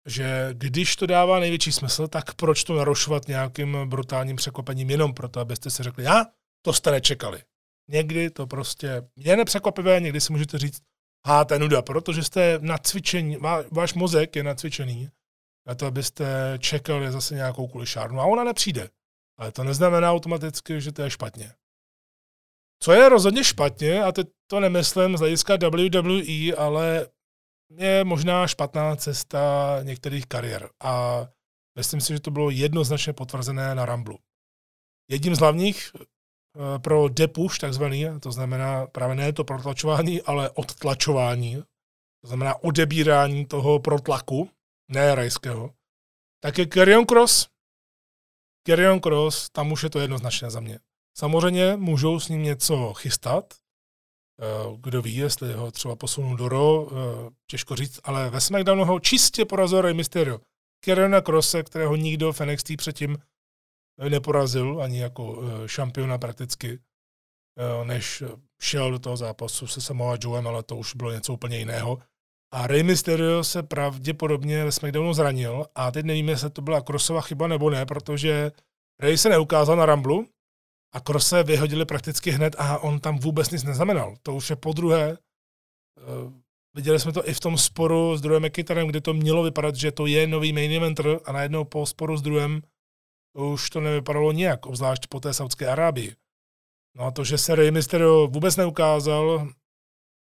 [0.06, 5.40] že když to dává největší smysl, tak proč to narušovat nějakým brutálním překvapením jenom proto,
[5.40, 6.26] abyste si řekli, já,
[6.62, 7.44] to jste nečekali.
[7.90, 10.82] Někdy to prostě je nepřekvapivé, někdy si můžete říct,
[11.28, 13.38] há, to je nuda, protože jste nacvičení,
[13.72, 15.10] váš mozek je nacvičený
[15.68, 16.26] na to, abyste
[16.60, 18.90] čekali zase nějakou kulišárnu a ona nepřijde.
[19.40, 21.54] Ale to neznamená automaticky, že to je špatně.
[22.84, 27.08] Co je rozhodně špatně, a teď to nemyslím z hlediska WWE, ale
[27.78, 31.26] je možná špatná cesta některých kariér a
[31.76, 34.20] myslím si, že to bylo jednoznačně potvrzené na Ramblu.
[35.10, 41.64] Jedním z hlavních eh, pro depush takzvaný, to znamená právě ne to protlačování, ale odtlačování,
[42.22, 44.50] to znamená odebírání toho protlaku,
[44.92, 45.74] ne rajského,
[46.44, 47.48] tak je Carrion Cross,
[48.68, 50.80] Carrion Cross, tam už je to jednoznačně za mě.
[51.18, 53.54] Samozřejmě můžou s ním něco chystat,
[54.78, 59.00] kdo ví, jestli ho třeba posunou do Ro, eh, těžko říct, ale ve SmackDownu ho
[59.00, 60.40] čistě porazil Rey Mysterio.
[60.86, 63.18] Carriona Crosse, kterého nikdo v NXT předtím
[64.10, 66.80] neporazil, ani jako šampiona prakticky,
[67.84, 68.24] než
[68.62, 71.98] šel do toho zápasu se Samoa Joem, ale to už bylo něco úplně jiného.
[72.54, 77.22] A Rey Mysterio se pravděpodobně ve SmackDownu zranil a teď nevíme, jestli to byla Crossova
[77.22, 78.52] chyba nebo ne, protože
[79.00, 80.28] Rey se neukázal na Ramblu
[80.94, 84.16] a Crosse vyhodili prakticky hned a on tam vůbec nic neznamenal.
[84.24, 85.18] To už je po druhé.
[85.18, 86.34] Uh,
[86.76, 89.92] viděli jsme to i v tom sporu s druhým McIntyrem, kde to mělo vypadat, že
[89.92, 92.62] to je nový main eventer a najednou po sporu s druhým
[93.34, 96.16] už to nevypadalo nijak, obzvlášť po té Saudské Arábii.
[96.96, 99.48] No a to, že se Rey Mysterio vůbec neukázal,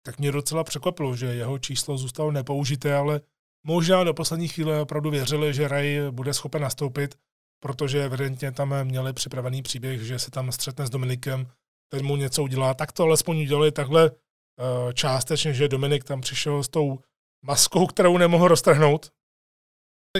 [0.05, 3.21] tak mě docela překvapilo, že jeho číslo zůstalo nepoužité, ale
[3.65, 7.15] možná do poslední chvíle opravdu věřili, že Ray bude schopen nastoupit,
[7.63, 11.47] protože evidentně tam měli připravený příběh, že se tam střetne s Dominikem,
[11.91, 12.73] ten mu něco udělá.
[12.73, 16.99] Tak to alespoň udělali takhle eh, částečně, že Dominik tam přišel s tou
[17.45, 19.11] maskou, kterou nemohl roztrhnout.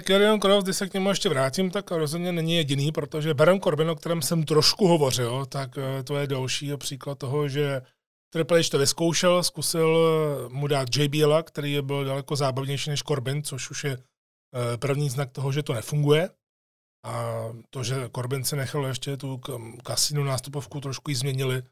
[0.06, 3.90] Kerrion Cross, když se k němu ještě vrátím, tak rozhodně není jediný, protože Baron Corbin,
[3.90, 7.82] o kterém jsem trošku hovořil, tak eh, to je další příklad toho, že
[8.34, 10.00] Triple H to vyzkoušel, zkusil
[10.52, 15.32] mu dát JBL, který byl daleko zábavnější než Corbin, což už je eh, první znak
[15.32, 16.30] toho, že to nefunguje.
[17.04, 19.42] A to, že Corbin se nechal ještě tu
[19.84, 21.64] kasinu nástupovku trošku ji změnili.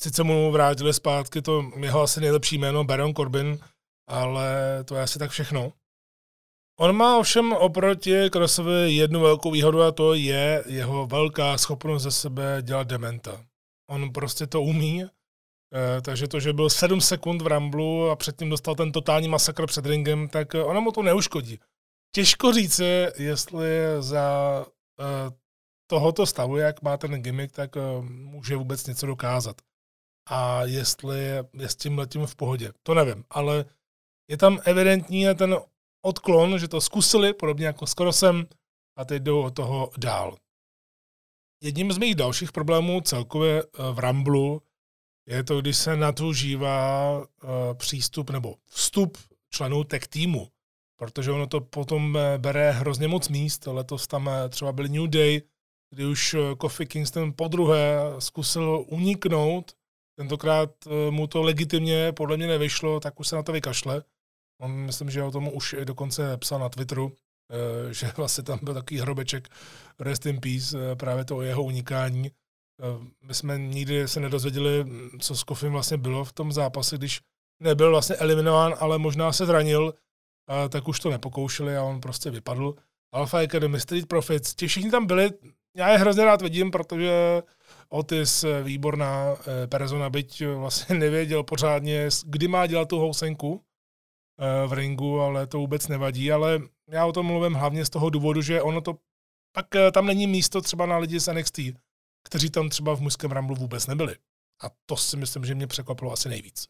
[0.00, 3.58] Sice mu vrátili zpátky to jeho asi nejlepší jméno Baron Corbin,
[4.08, 4.48] ale
[4.84, 5.72] to je asi tak všechno.
[6.80, 12.10] On má ovšem oproti Crossovi jednu velkou výhodu a to je jeho velká schopnost ze
[12.10, 13.44] sebe dělat dementa.
[13.90, 15.04] On prostě to umí
[15.74, 19.66] Eh, takže to, že byl 7 sekund v Ramblu a předtím dostal ten totální masakr
[19.66, 21.58] před ringem, tak eh, ono mu to neuškodí.
[22.14, 22.80] Těžko říct,
[23.18, 23.68] jestli
[24.00, 24.66] za
[25.00, 25.04] eh,
[25.86, 27.70] tohoto stavu, jak má ten gimmick, tak
[28.02, 29.62] může vůbec něco dokázat.
[30.28, 33.24] A jestli je s tím letím v pohodě, to nevím.
[33.30, 33.64] Ale
[34.30, 35.56] je tam evidentní ten
[36.04, 38.46] odklon, že to zkusili, podobně jako skoro jsem,
[38.96, 40.36] a teď jdou od toho dál.
[41.62, 44.62] Jedním z mých dalších problémů celkově v Ramblu
[45.28, 47.26] je to, když se nadužívá uh,
[47.74, 49.18] přístup nebo vstup
[49.50, 50.48] členů tech týmu,
[51.02, 53.66] protože ono to potom eh, bere hrozně moc míst.
[53.66, 55.42] Letos tam eh, třeba byl New Day,
[55.90, 59.72] kdy už Kofi Kingston po druhé zkusil uniknout,
[60.18, 60.70] tentokrát
[61.10, 64.02] mu to legitimně podle mě nevyšlo, tak už se na to vykašle.
[64.60, 67.12] On myslím, že o tom už dokonce psal na Twitteru,
[67.90, 69.48] že vlastně tam byl takový hrobeček
[69.98, 72.30] Rest in Peace, právě to o jeho unikání.
[72.82, 74.84] Eh, my jsme nikdy se nedozvěděli,
[75.20, 77.20] co s Kofim vlastně bylo v tom zápase, když
[77.60, 79.94] nebyl vlastně eliminován, ale možná se zranil,
[80.68, 82.74] tak už to nepokoušeli a on prostě vypadl.
[83.12, 85.30] Alpha Academy, Street Profits, ti všichni tam byli,
[85.76, 87.42] já je hrozně rád vidím, protože
[87.88, 93.64] Otis, výborná eh, persona, byť vlastně nevěděl pořádně, kdy má dělat tu housenku
[94.40, 98.10] eh, v ringu, ale to vůbec nevadí, ale já o tom mluvím hlavně z toho
[98.10, 98.98] důvodu, že ono to
[99.54, 101.58] pak tam není místo třeba na lidi z NXT,
[102.24, 104.16] kteří tam třeba v mužském Ramblu vůbec nebyli.
[104.62, 106.68] A to si myslím, že mě překvapilo asi nejvíc.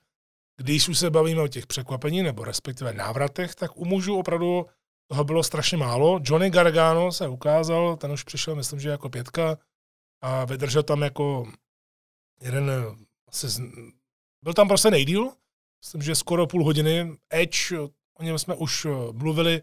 [0.62, 4.66] Když už se bavíme o těch překvapení nebo respektive návratech, tak u mužů opravdu
[5.11, 6.20] toho bylo strašně málo.
[6.22, 9.59] Johnny Gargano se ukázal, ten už přišel, myslím, že jako pětka
[10.20, 11.53] a vydržel tam jako
[12.40, 12.70] jeden,
[13.29, 13.61] asi z,
[14.44, 15.33] byl tam prostě nejdíl,
[15.85, 17.16] myslím, že skoro půl hodiny.
[17.31, 17.79] Edge,
[18.18, 19.62] o něm jsme už mluvili,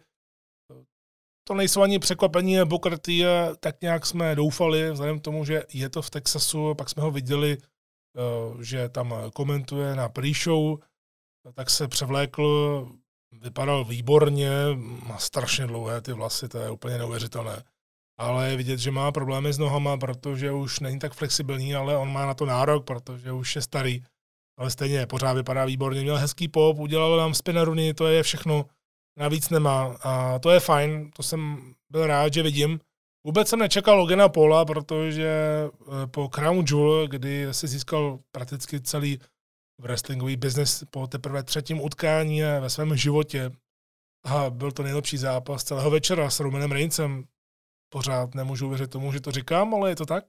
[1.48, 3.24] to nejsou ani překvapení Booker T,
[3.60, 7.12] tak nějak jsme doufali, vzhledem k tomu, že je to v Texasu, pak jsme ho
[7.12, 10.80] viděli, eh, že tam komentuje na pre-show,
[11.54, 12.88] tak se převlékl,
[13.42, 14.52] vypadal výborně,
[15.08, 17.64] má strašně dlouhé ty vlasy, to je úplně neuvěřitelné.
[18.18, 22.12] Ale je vidět, že má problémy s nohama, protože už není tak flexibilní, ale on
[22.12, 24.04] má na to nárok, protože už je starý.
[24.58, 26.02] Ale stejně pořád vypadá výborně.
[26.02, 28.66] Měl hezký pop, udělal nám spinneruny, to je všechno
[29.18, 29.98] navíc nemá.
[30.02, 32.80] A to je fajn, to jsem byl rád, že vidím.
[33.26, 39.20] Vůbec jsem nečekal Logana Paula, protože eh, po Crown Jewel, kdy si získal prakticky celý
[39.80, 43.52] wrestlingový biznes po teprve třetím utkání ve svém životě,
[44.26, 47.24] a byl to nejlepší zápas celého večera s Romanem Reincem.
[47.90, 50.24] Pořád nemůžu věřit tomu, že to říkám, ale je to tak.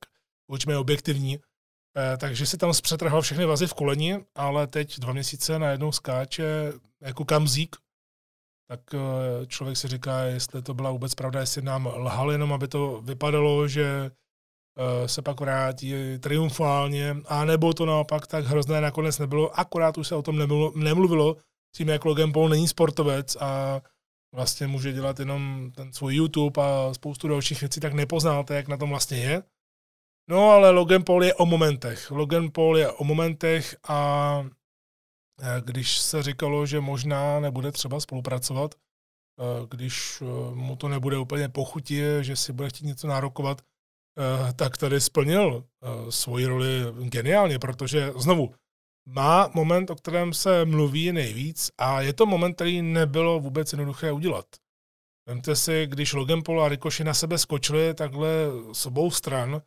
[0.50, 1.38] Buďme objektivní.
[1.96, 6.72] Eh, takže si tam zpřetrhal všechny vazy v koleni, ale teď dva měsíce najednou skáče
[7.00, 7.76] jako kamzík
[8.70, 12.68] tak eh, člověk si říká, jestli to byla vůbec pravda, jestli nám lhal jenom, aby
[12.68, 14.10] to vypadalo, že
[15.06, 20.14] se pak vrátí triumfálně, a nebo to naopak tak hrozné nakonec nebylo, akorát už se
[20.14, 21.36] o tom nemluvilo, nemluvilo
[21.76, 23.80] tím, jak Logan Paul není sportovec a
[24.34, 28.76] vlastně může dělat jenom ten svůj YouTube a spoustu dalších věcí, tak nepoznáte, jak na
[28.76, 29.42] tom vlastně je.
[30.30, 32.10] No ale Logan Paul je o momentech.
[32.10, 34.42] Logan Paul je o momentech a
[35.64, 38.74] když se říkalo, že možná nebude třeba spolupracovat,
[39.68, 40.22] když
[40.54, 43.62] mu to nebude úplně pochutí, že si bude chtít něco nárokovat,
[44.56, 45.64] tak tady splnil
[46.10, 46.68] svoji roli
[47.02, 48.54] geniálně, protože znovu,
[49.08, 54.12] má moment, o kterém se mluví nejvíc a je to moment, který nebylo vůbec jednoduché
[54.12, 54.46] udělat.
[55.28, 58.28] Vemte si, když Logan Paul a Ricochet na sebe skočili takhle
[58.72, 59.62] s obou stran,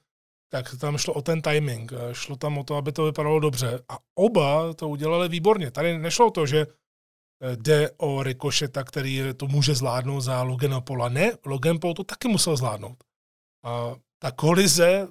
[0.52, 3.98] tak tam šlo o ten timing, šlo tam o to, aby to vypadalo dobře a
[4.16, 5.72] oba to udělali výborně.
[5.72, 10.82] Tady nešlo o to, že eh, jde o Rikošeta, který to může zvládnout za Logana
[10.82, 11.10] Paula.
[11.10, 13.04] Ne, Logan Paul to taky musel zvládnout.
[13.64, 15.08] A ta kolize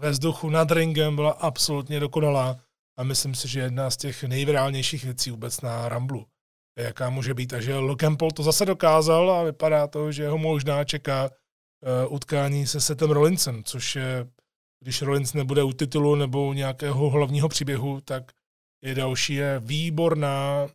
[0.00, 2.56] ve vzduchu nad ringem byla absolutně dokonalá
[2.98, 6.26] a myslím si, že jedna z těch nejvirálnějších věcí vůbec na Ramblu,
[6.78, 7.46] jaká může být.
[7.46, 12.66] Takže Logan Paul to zase dokázal a vypadá to, že ho možná čeká uh, utkání
[12.66, 14.26] se Setem Rollinsem, což je,
[14.82, 18.32] když Rollins nebude u titulu nebo u nějakého hlavního příběhu, tak
[18.84, 20.68] je další je výborná,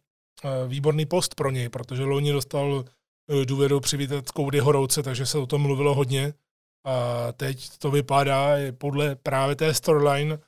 [0.44, 5.38] uh, výborný post pro něj, protože Loni dostal uh, důvěru přivítat Cody Horouce, takže se
[5.38, 6.34] o tom mluvilo hodně.
[6.84, 10.40] A teď to vypadá podle právě té storyline,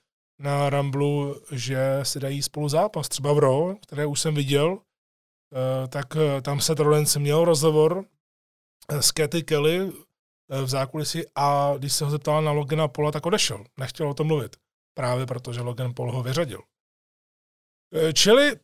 [0.41, 3.09] na Ramblu, že si dají spolu zápas.
[3.09, 8.05] Třeba v Raw, které už jsem viděl, eh, tak eh, tam se Rollins měl rozhovor
[8.89, 9.91] eh, s Katy Kelly
[10.63, 13.63] v zákulisí a když se ho zeptal na Logana Paula, tak odešel.
[13.79, 14.55] Nechtěl o tom mluvit.
[14.93, 16.61] Právě protože Logan Paul ho vyřadil.
[18.13, 18.55] Čili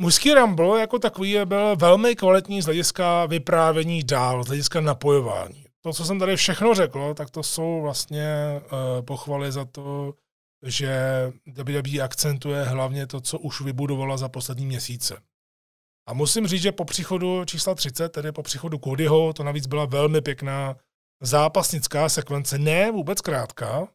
[0.00, 5.61] mužský Rumble jako takový byl velmi kvalitní z hlediska vyprávění dál, z hlediska napojování.
[5.84, 8.26] To, co jsem tady všechno řekl, tak to jsou vlastně
[8.64, 10.14] uh, pochvaly za to,
[10.62, 10.96] že
[11.46, 15.22] WWE akcentuje hlavně to, co už vybudovala za poslední měsíce.
[16.08, 19.84] A musím říct, že po příchodu čísla 30, tedy po příchodu Codyho, to navíc byla
[19.84, 20.76] velmi pěkná
[21.22, 23.88] zápasnická sekvence, ne vůbec krátká.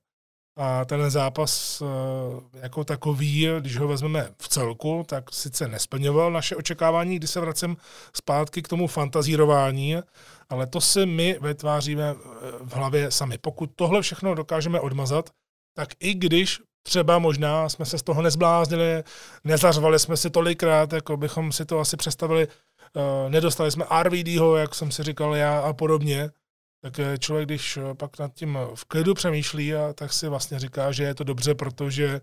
[0.60, 6.56] A ten zápas eh, jako takový, když ho vezmeme v celku, tak sice nesplňoval naše
[6.56, 7.78] očekávání, když se vracím
[8.14, 9.96] zpátky k tomu fantazírování,
[10.50, 13.38] ale to si my vytváříme eh, v hlavě sami.
[13.38, 15.30] Pokud tohle všechno dokážeme odmazat,
[15.76, 19.04] tak i když třeba možná jsme se z toho nezbláznili,
[19.44, 24.76] nezařvali jsme si tolikrát, jako bychom si to asi představili, uh, nedostali jsme RVDho, jak
[24.76, 26.30] jsem si říkal já a podobně,
[26.82, 30.60] tak eh, člověk, když eh, pak nad tím v klidu přemýšlí, a tak si vlastně
[30.60, 32.22] říká, že je to dobře, protože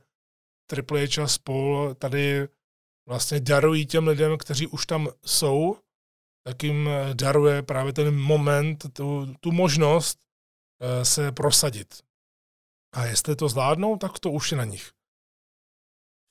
[0.70, 2.48] Triple H a spol tady
[3.08, 5.76] vlastně darují těm lidem, kteří už tam jsou,
[6.46, 10.18] tak jim daruje právě ten moment, tu, tu možnost
[11.02, 12.02] se prosadit.
[12.94, 14.92] A jestli to zvládnou, tak to už je na nich.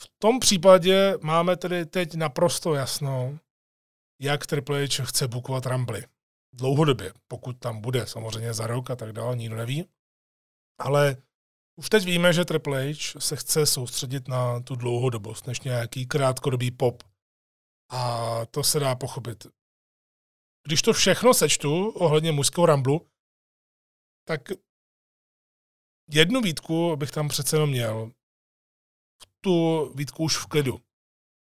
[0.01, 3.39] V tom případě máme tedy teď naprosto jasno,
[4.21, 6.03] jak Triple H chce bukovat Rambly.
[6.53, 9.89] Dlouhodobě, pokud tam bude, samozřejmě za rok a tak dále, nikdo neví.
[10.79, 11.17] Ale
[11.75, 16.71] už teď víme, že Triple H se chce soustředit na tu dlouhodobost, než nějaký krátkodobý
[16.71, 17.03] pop.
[17.89, 19.47] A to se dá pochopit.
[20.67, 23.07] Když to všechno sečtu ohledně mužského Ramblu,
[24.27, 24.41] tak
[26.09, 28.11] jednu výtku bych tam přece jenom měl.
[29.41, 30.79] Tu výtku už v klidu.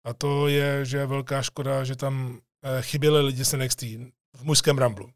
[0.05, 3.83] A to je, že je velká škoda, že tam eh, chyběli lidi z NXT
[4.37, 5.13] v mužském Ramblu.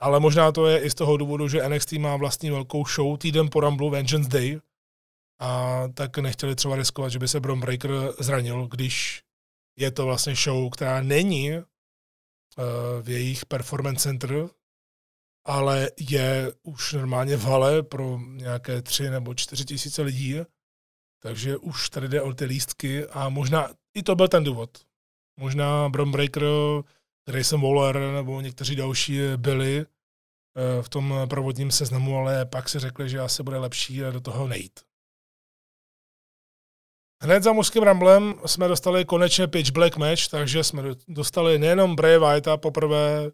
[0.00, 3.50] Ale možná to je i z toho důvodu, že NXT má vlastní velkou show týden
[3.50, 4.60] po Ramblu Vengeance Day
[5.40, 9.22] a tak nechtěli třeba riskovat, že by se Bron Breaker zranil, když
[9.78, 11.52] je to vlastně show, která není
[13.02, 14.48] v jejich performance center,
[15.44, 20.36] ale je už normálně v hale pro nějaké tři nebo čtyři tisíce lidí,
[21.22, 24.78] takže už tady jde o ty lístky a možná i to byl ten důvod.
[25.40, 26.44] Možná Brom Breaker,
[27.26, 33.08] Grayson Waller nebo někteří další byli eh, v tom provodním seznamu, ale pak si řekli,
[33.08, 34.87] že asi bude lepší do toho nejít.
[37.22, 42.18] Hned za mužským ramblem jsme dostali konečně pitch black match, takže jsme dostali nejenom Bray
[42.18, 43.30] Whitea poprvé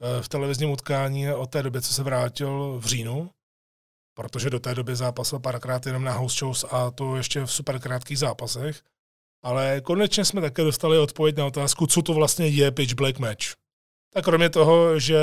[0.00, 3.30] Eh, v televizním utkání od té doby, co se vrátil v říjnu,
[4.14, 7.80] protože do té doby zápasil párkrát jenom na house shows a to ještě v super
[7.80, 8.82] krátkých zápasech.
[9.42, 13.44] Ale konečně jsme také dostali odpověď na otázku, co to vlastně je Pitch Black Match.
[14.12, 15.18] Tak kromě toho, že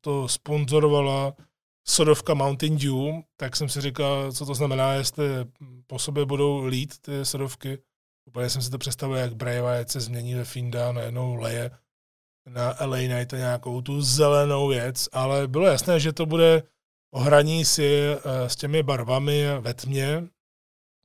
[0.00, 1.34] to sponzorovala
[1.90, 5.24] sodovka Mountain Dew, tak jsem si říkal, co to znamená, jestli
[5.86, 7.78] po sobě budou lít ty sodovky.
[8.28, 11.70] Úplně jsem si to představil, jak Bray Wyatt se změní ve Finda, najednou leje
[12.46, 16.62] na LA Night nějakou tu zelenou věc, ale bylo jasné, že to bude
[17.14, 20.28] ohraní si eh, s těmi barvami ve tmě,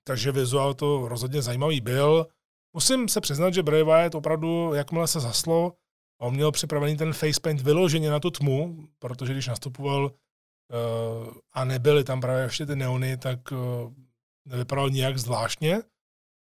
[0.08, 2.28] takže vizuál to rozhodně zajímavý byl.
[2.74, 5.74] Musím se přiznat, že Bray Wyatt opravdu, jakmile se zaslo,
[6.22, 10.12] On měl připravený ten facepaint vyloženě na tu tmu, protože když nastupoval
[11.54, 13.94] a nebyly tam právě ještě ty neony, tak uh,
[14.46, 15.82] nevypadal nijak zvláštně,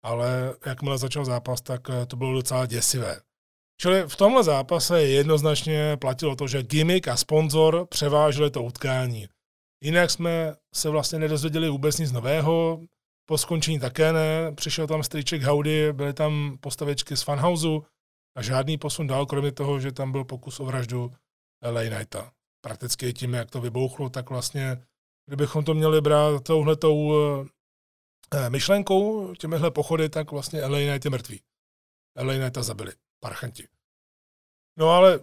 [0.04, 3.22] ale jakmile začal zápas, tak uh, to bylo docela děsivé.
[3.82, 9.28] Čili v tomhle zápase jednoznačně platilo to, že gimmick a sponzor převážili to utkání.
[9.84, 12.80] Jinak jsme se vlastně nedozvěděli vůbec nic nového,
[13.26, 17.84] po skončení také ne, přišel tam strýček Howdy, byly tam postavičky z Funhouseu
[18.38, 21.12] a žádný posun dál, kromě toho, že tam byl pokus o vraždu
[21.64, 22.32] LA Knighta.
[22.66, 24.86] Prakticky tím, jak to vybouchlo, tak vlastně,
[25.28, 27.14] kdybychom to měli brát touhletou
[28.34, 31.42] eh, myšlenkou, těmihle pochody, tak vlastně LA Knight je mrtvý.
[32.18, 33.68] LA Knighta zabili, parchanti.
[34.80, 35.20] No ale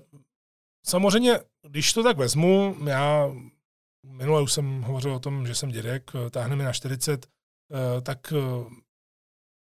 [0.86, 3.30] samozřejmě, když to tak vezmu, já
[4.06, 8.32] minule už jsem hovořil o tom, že jsem dědek, táhne mi na 40, eh, tak
[8.32, 8.70] eh,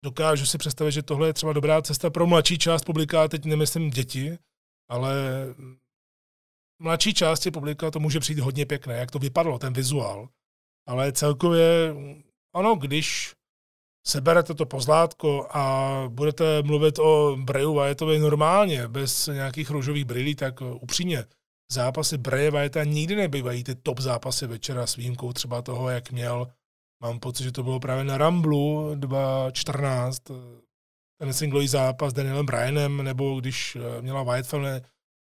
[0.04, 3.90] dokážu si představit, že tohle je třeba dobrá cesta pro mladší část publika, teď nemyslím
[3.90, 4.38] děti,
[4.88, 5.14] ale
[6.78, 10.28] mladší části publika to může přijít hodně pěkné, jak to vypadalo, ten vizuál.
[10.86, 11.94] Ale celkově,
[12.54, 13.34] ano, když
[14.06, 20.60] seberete to pozlátko a budete mluvit o Breju Wyattovi normálně, bez nějakých růžových brýlí, tak
[20.60, 21.24] upřímně,
[21.72, 26.46] zápasy Breje Wyata nikdy nebývají ty top zápasy večera s výjimkou třeba toho, jak měl,
[27.02, 30.22] mám pocit, že to bylo právě na Ramblu 2014,
[31.20, 34.80] ten singlový zápas s Danielem Bryanem, nebo když měla Wyatt Family,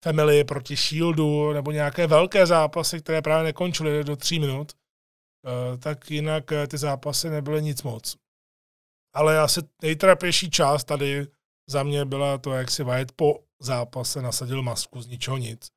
[0.05, 6.11] Family proti Shieldu, nebo nějaké velké zápasy, které právě nekončily do tří minut, eh, tak
[6.11, 8.17] jinak eh, ty zápasy nebyly nic moc.
[9.15, 11.27] Ale asi nejtrapější část tady
[11.69, 15.69] za mě byla to, jak si Wyatt po zápase nasadil masku z ničeho nic.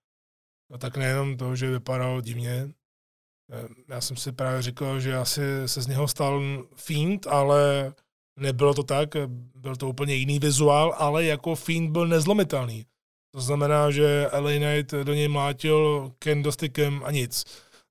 [0.71, 2.69] No tak nejenom to, že vypadal divně,
[3.51, 6.41] eh, já jsem si právě říkal, že asi se z něho stal
[6.75, 7.93] Fiend, ale
[8.39, 9.09] nebylo to tak,
[9.55, 12.85] byl to úplně jiný vizuál, ale jako Fiend byl nezlomitelný.
[13.33, 17.45] To znamená, že LA Knight do něj mlátil kendostikem a nic.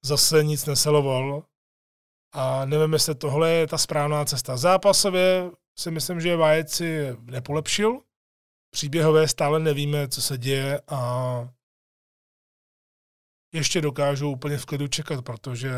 [0.04, 1.44] Zase nic neseloval,
[2.32, 4.56] a nevím, jestli tohle je ta správná cesta.
[4.56, 8.00] Zápasově si myslím, že Wyatt si nepolepšil.
[8.70, 11.48] Příběhové stále nevíme, co se děje a
[13.54, 15.72] ještě dokážu úplně v klidu čekat, protože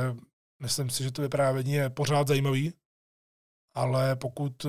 [0.63, 2.73] myslím si, že to vyprávění je pořád zajímavý,
[3.77, 4.63] ale pokud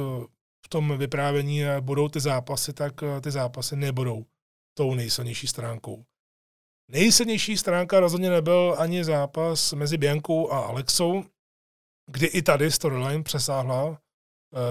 [0.65, 4.25] v tom vyprávění budou ty zápasy, tak ty zápasy nebudou
[4.77, 6.05] tou nejsilnější stránkou.
[6.91, 11.23] Nejsilnější stránka rozhodně nebyl ani zápas mezi Biankou a Alexou,
[12.11, 13.97] kdy i tady storyline přesáhla uh,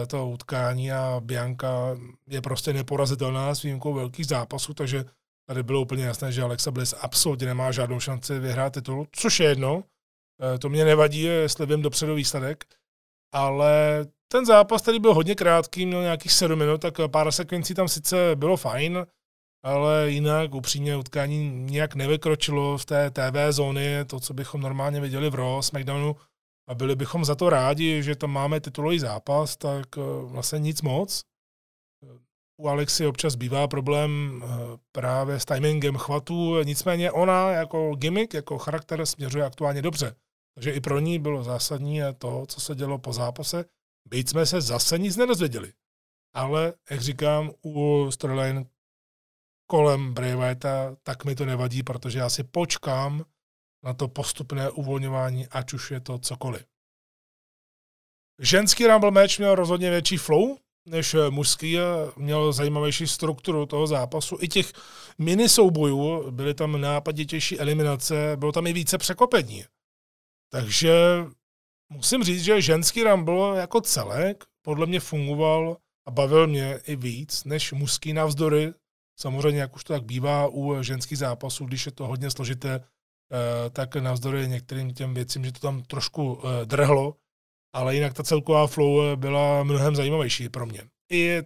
[0.06, 1.96] to utkání a Bianka
[2.28, 5.04] je prostě neporazitelná s výjimkou velkých zápasů, takže
[5.48, 9.48] tady bylo úplně jasné, že Alexa Bliss absolutně nemá žádnou šanci vyhrát titul, což je
[9.48, 9.74] jedno.
[9.76, 9.82] Uh,
[10.58, 12.64] to mě nevadí, jestli vím dopředu výsledek,
[13.32, 17.88] ale ten zápas tady byl hodně krátký, měl nějakých 7 minut, tak pár sekvencí tam
[17.88, 19.06] sice bylo fajn,
[19.64, 25.30] ale jinak upřímně utkání nějak nevykročilo v té TV zóny, to, co bychom normálně viděli
[25.30, 26.16] v Raw, SmackDownu,
[26.68, 30.82] a byli bychom za to rádi, že tam máme titulový zápas, tak eh, vlastně nic
[30.82, 31.24] moc.
[32.60, 34.48] U Alexy občas bývá problém eh,
[34.92, 40.16] právě s timingem chvatů, nicméně ona jako gimmick, jako charakter směřuje aktuálně dobře.
[40.54, 43.64] Takže i pro ní bylo zásadní to, co se dělo po zápase,
[44.08, 45.72] byť jsme se zase nic nedozvěděli.
[46.34, 48.64] Ale, jak říkám, u storyline
[49.66, 53.24] kolem Bray Wyatta, tak mi to nevadí, protože já si počkám
[53.84, 56.66] na to postupné uvolňování, ať už je to cokoliv.
[58.40, 60.56] Ženský Rumble match měl rozhodně větší flow
[60.86, 64.38] než mužský a měl zajímavější strukturu toho zápasu.
[64.40, 64.72] I těch
[65.18, 69.64] mini soubojů, byly tam nápaditější eliminace, bylo tam i více překopení.
[70.52, 70.94] Takže
[71.92, 77.44] musím říct, že ženský Rumble jako celek podle mě fungoval a bavil mě i víc
[77.44, 78.72] než mužský navzdory.
[79.20, 82.80] Samozřejmě, jak už to tak bývá u ženských zápasů, když je to hodně složité,
[83.32, 87.16] Eh, tak navzdory některým těm věcím, že to tam trošku eh, drhlo,
[87.72, 90.80] ale jinak ta celková flow eh, byla mnohem zajímavější pro mě.
[91.12, 91.42] I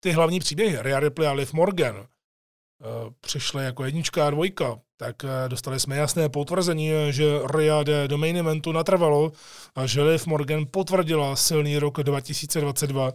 [0.00, 2.06] ty hlavní příběhy, Rhea Ripley a Liv Morgan,
[3.20, 5.16] přišly jako jednička a dvojka, tak
[5.48, 9.32] dostali jsme jasné potvrzení, že Rhea jde do main eventu natrvalo
[9.74, 13.12] a že Liv Morgan potvrdila silný rok 2022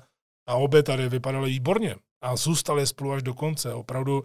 [0.50, 3.74] a obě tady vypadaly výborně a zůstali spolu až do konce.
[3.74, 4.24] Opravdu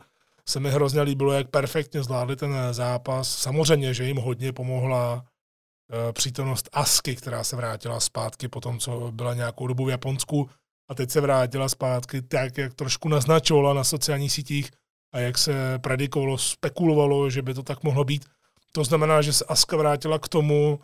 [0.48, 3.38] se mi hrozně líbilo, jak perfektně zvládli ten zápas.
[3.38, 9.12] Samozřejmě, že jim hodně pomohla eh, přítomnost Asky, která se vrátila zpátky po tom, co
[9.12, 10.50] byla nějakou dobu v Japonsku
[10.88, 14.70] a teď se vrátila zpátky tak, jak trošku naznačovala na sociálních sítích
[15.12, 18.24] a jak se predikovalo, spekulovalo, že by to tak mohlo být.
[18.72, 20.80] To znamená, že se Aska vrátila k tomu,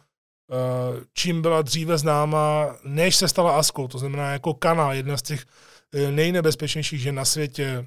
[1.12, 3.88] čím byla dříve známa, než se stala Askou.
[3.88, 5.46] To znamená jako Kana, jedna z těch
[5.94, 7.86] eh, nejnebezpečnějších žen na světě,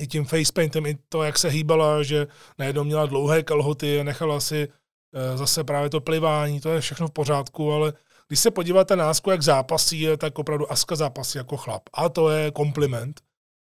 [0.00, 2.26] i tím facepaintem, i to, jak se hýbala, že
[2.58, 4.68] najednou měla dlouhé kalhoty, nechala si
[5.14, 7.92] e, zase právě to plivání, to je všechno v pořádku, ale
[8.28, 11.82] když se podíváte na Asku, jak zápasí, tak opravdu Aska zápasí jako chlap.
[11.94, 13.20] A to je kompliment.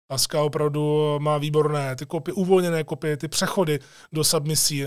[0.09, 3.79] Aska opravdu má výborné ty kopy, uvolněné kopy, ty přechody
[4.11, 4.85] do submisí.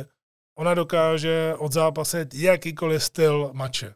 [0.62, 3.94] Ona dokáže odzápasit jakýkoliv styl mače.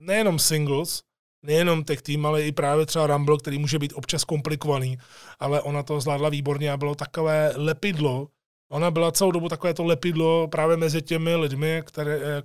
[0.00, 1.02] Nejenom singles,
[1.42, 4.98] nejenom tech team, ale i právě třeba Rumble, který může být občas komplikovaný,
[5.40, 8.28] ale ona to zvládla výborně a bylo takové lepidlo.
[8.70, 12.42] Ona byla celou dobu takové to lepidlo právě mezi těmi lidmi, které,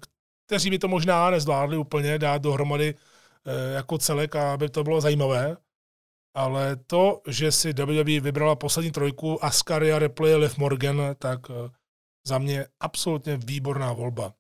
[0.48, 2.96] kteří by to možná nezvládli úplně dát dohromady
[3.46, 5.58] eh, jako celek a aby to bylo zajímavé.
[6.34, 11.79] Ale to, že si WWE vybrala poslední trojku Askaria, Ripley, Liv Morgan, tak eh,
[12.30, 14.34] za mě absolutně výborná volba.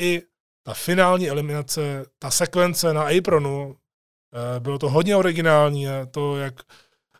[0.00, 0.22] I
[0.62, 6.54] ta finální eliminace, ta sekvence na apronu, eh, bylo to hodně originální, to, jak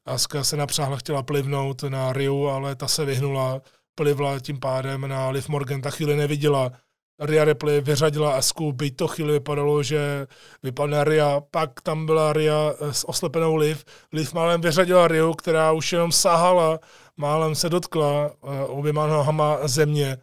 [0.04, 3.60] Aska se napřáhla, chtěla plivnout na Riu, ale ta se vyhnula,
[3.94, 6.72] plivla tím pádem na Liv Morgan, ta chvíli neviděla,
[7.20, 10.26] Ria Ripley vyřadila Asku, byť to chvíli vypadalo, že
[10.62, 13.84] vypadne Ria, pak tam byla Ria s oslepenou Liv.
[14.12, 16.78] Liv málem vyřadila Riu, která už jenom sahala,
[17.18, 20.16] málem se dotkla eh, oběma nohama země,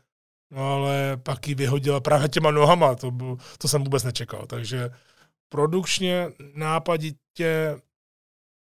[0.51, 4.45] no ale pak ji vyhodila právě těma nohama, to, byl, to jsem vůbec nečekal.
[4.45, 4.89] Takže
[5.49, 7.81] produkčně, nápaditě,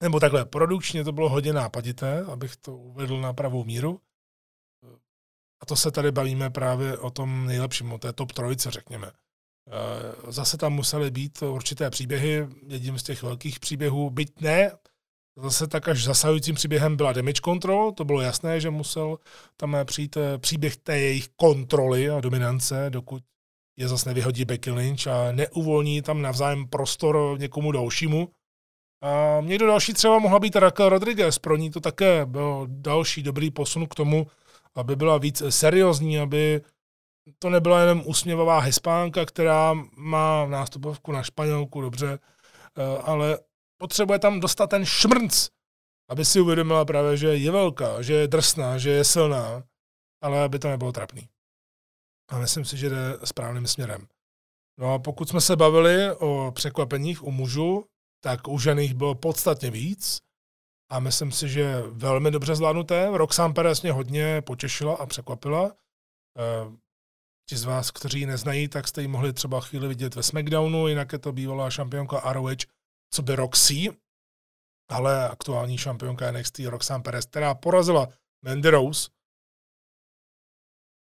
[0.03, 4.01] nebo takhle, produkčně to bylo hodně nápadité, abych to uvedl na pravou míru.
[5.61, 9.13] A to se tady bavíme právě o tom nejlepším, o té top trojce, řekněme.
[9.67, 14.73] Eh, zase tam musely být určité příběhy, jedním z těch velkých příběhů, byť ne,
[15.37, 19.19] zase tak až zasahujícím příběhem byla damage control, to bylo jasné, že musel
[19.57, 23.23] tam přijít eh, příběh té jejich kontroly a dominance, dokud
[23.77, 28.29] je zase nevyhodí Becky Lynch a neuvolní tam navzájem prostor někomu dalšímu.
[29.03, 33.51] A někdo další třeba mohla být Raquel Rodriguez, pro ní to také byl další dobrý
[33.51, 34.27] posun k tomu,
[34.75, 36.61] aby byla víc seriózní, aby
[37.39, 43.39] to nebyla jenom úsměvavá hispánka, která má nástupovku na Španělku, dobře, eh, ale
[43.85, 45.49] potřebuje tam dostat ten šmrnc,
[46.11, 49.65] aby si uvědomila právě, že je velká, že je drsná, že je silná,
[50.23, 51.29] ale aby to nebylo trapný.
[52.31, 54.07] A myslím si, že jde správným směrem.
[54.81, 57.85] No a pokud jsme se bavili o překvapeních u mužů,
[58.23, 60.21] tak u žen jich bylo podstatně víc
[60.91, 63.11] a myslím si, že velmi dobře zvládnuté.
[63.13, 65.73] Roxanne Perez mě hodně potěšila a překvapila.
[66.39, 66.77] Eh,
[67.49, 70.89] ti z vás, kteří ji neznají, tak jste ji mohli třeba chvíli vidět ve SmackDownu,
[70.89, 72.57] jinak je to bývalá šampionka ROH,
[73.15, 73.89] co by Roxy,
[74.89, 78.09] ale aktuální šampionka NXT Roxanne Perez, která porazila
[78.43, 79.09] Mandy Rose.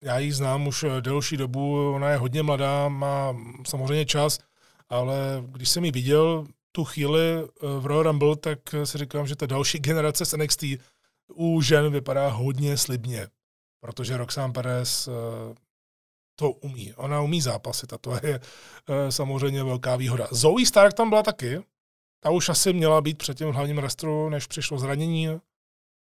[0.04, 3.36] Já ji znám už delší dobu, ona je hodně mladá, má
[3.68, 4.40] samozřejmě čas,
[4.90, 7.48] ale když jsem ji viděl, tu chvíli eh,
[7.80, 10.64] v Royal Rumble, tak si říkám, že ta další generace z NXT
[11.34, 13.28] u žen vypadá hodně slibně,
[13.80, 15.12] protože Roxanne Perez eh,
[16.36, 16.94] to umí.
[16.94, 20.28] Ona umí zápasit a to je eh, samozřejmě velká výhoda.
[20.32, 21.64] Zoe Stark tam byla taky.
[22.24, 25.28] Ta už asi měla být před tím hlavním rastru, než přišlo zranění.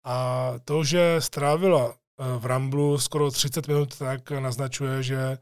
[0.05, 1.95] A to, že strávila
[2.39, 5.39] v Ramblu skoro 30 minut, tak naznačuje, že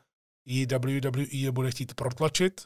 [0.47, 2.61] ji WWE bude chtít protlačit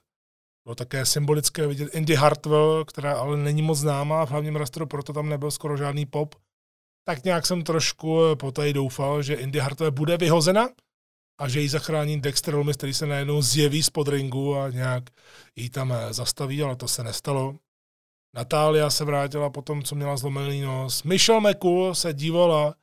[0.64, 5.12] bylo také symbolické vidět Indy Hartwell, která ale není moc známá v hlavním rastru, proto
[5.12, 6.34] tam nebyl skoro žádný pop.
[7.06, 10.68] Tak nějak jsem trošku eh, poté doufal, že Indy Hartwell bude vyhozena
[11.40, 15.04] a že ji zachrání Dexter Loomis, který se najednou zjeví z podringu a nějak
[15.56, 17.54] ji tam eh, zastaví, ale to se nestalo.
[18.34, 21.02] Natália se vrátila po tom, co měla zlomený nos.
[21.02, 22.74] Michelle McCool se dívala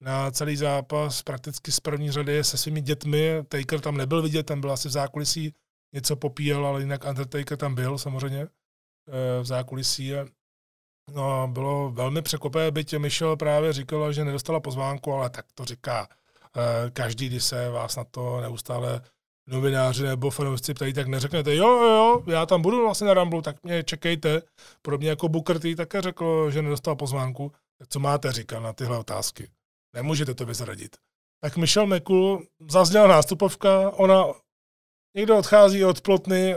[0.00, 3.44] na celý zápas prakticky z první řady se svými dětmi.
[3.48, 5.54] Taker tam nebyl vidět, ten byl asi v zákulisí
[5.92, 10.12] něco popíjel, ale jinak Undertaker tam byl samozřejmě eh, v zákulisí.
[11.14, 16.08] No, bylo velmi překvapé, byť Michel právě říkala, že nedostala pozvánku, ale tak to říká
[16.56, 19.02] eh, každý, když se vás na to neustále
[19.48, 23.42] novináři nebo fanoušci ptají, tak neřeknete, jo, jo, jo, já tam budu vlastně na Ramblu,
[23.42, 24.42] tak mě čekejte.
[24.82, 27.52] Podobně jako Booker T také řekl, že nedostal pozvánku.
[27.78, 29.50] Tak co máte říkat na tyhle otázky?
[29.94, 30.96] Nemůžete to vyzradit.
[31.40, 34.24] Tak Michelle McCool zazněla nástupovka, ona
[35.18, 36.54] Někdo odchází od plotny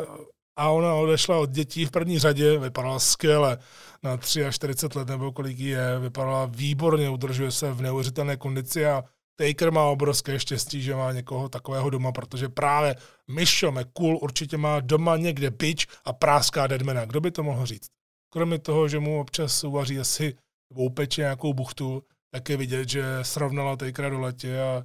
[0.58, 3.58] a ona odešla od dětí v první řadě, vypadala skvěle
[4.04, 4.18] na
[4.52, 9.04] 43 let nebo kolik je, vypadala výborně, udržuje se v neuvěřitelné kondici a
[9.42, 12.96] Taker má obrovské štěstí, že má někoho takového doma, protože právě
[13.28, 17.06] Misho McCool určitě má doma někde bič a práská Deadmana.
[17.06, 17.90] Kdo by to mohl říct?
[18.34, 20.38] Kromě toho, že mu občas uvaří asi
[20.72, 24.84] nebo upeče nějakou buchtu, tak je vidět, že srovnala Takera do letě a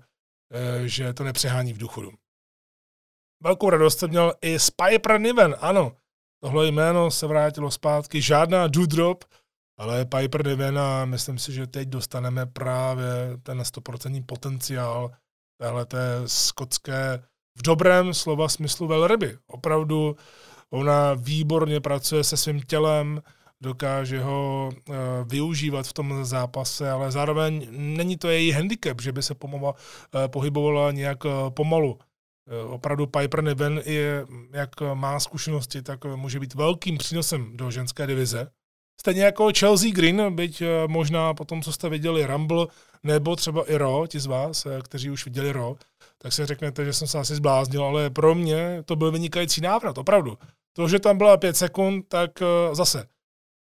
[0.52, 2.12] e, že to nepřehání v důchodu.
[3.42, 5.96] Velkou radost jsem měl i Spiper Niven, ano.
[6.42, 9.24] Tohle jméno se vrátilo zpátky, žádná Dudrop,
[9.78, 15.10] Ale Piper Niven a myslím si, že teď dostaneme právě ten 100% potenciál
[15.60, 15.86] téhle
[16.26, 17.22] skotské
[17.58, 19.38] v dobrém slova smyslu velryby.
[19.46, 20.16] Opravdu
[20.70, 23.22] ona výborně pracuje se svým tělem,
[23.60, 24.94] dokáže ho uh,
[25.26, 30.20] využívat v tom zápase, ale zároveň není to její handicap, že by se pomohla, uh,
[30.26, 31.98] pohybovala nějak uh, pomalu.
[32.66, 38.50] Opravdu Piper Niven je, jak má zkušenosti, tak může být velkým přínosem do ženské divize.
[39.00, 42.66] Stejně jako Chelsea Green, byť možná po tom, co jste viděli Rumble,
[43.02, 45.74] nebo třeba i Raw, ti z vás, kteří už viděli Raw,
[46.18, 49.98] tak si řeknete, že jsem se asi zbláznil, ale pro mě to byl vynikající návrat,
[49.98, 50.38] opravdu.
[50.72, 52.30] To, že tam byla pět sekund, tak
[52.72, 53.06] zase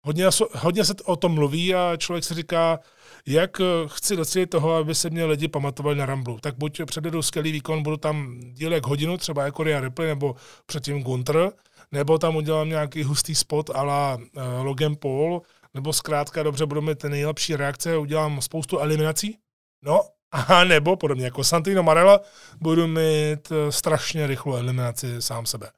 [0.05, 0.25] Hodně,
[0.55, 2.79] hodně se o tom mluví a člověk si říká,
[3.27, 6.39] jak eh, chci docílit toho, aby se mě lidi pamatovali na Ramblu.
[6.41, 10.35] Tak buď předvedu skvělý výkon, budu tam díl jak hodinu, třeba jako Rhea Ripley nebo
[10.65, 11.51] předtím Gunter,
[11.93, 15.41] nebo tam udělám nějaký hustý spot a la uh, Logan Paul,
[15.73, 19.37] nebo zkrátka dobře budu mít nejlepší reakce, udělám spoustu eliminací,
[19.83, 22.19] no a nebo podobně jako Santino Marella
[22.61, 25.71] budu mít uh, strašně rychlou eliminaci sám sebe.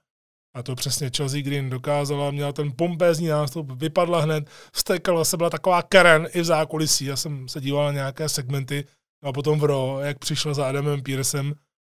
[0.55, 5.49] A to přesně Chelsea Green dokázala, měla ten pompézní nástup, vypadla hned, vstekla se, byla
[5.49, 7.05] taková Karen i v zákulisí.
[7.05, 8.85] Já jsem se díval na nějaké segmenty
[9.23, 11.53] a potom v Raw, jak přišla za Adamem Pearsem.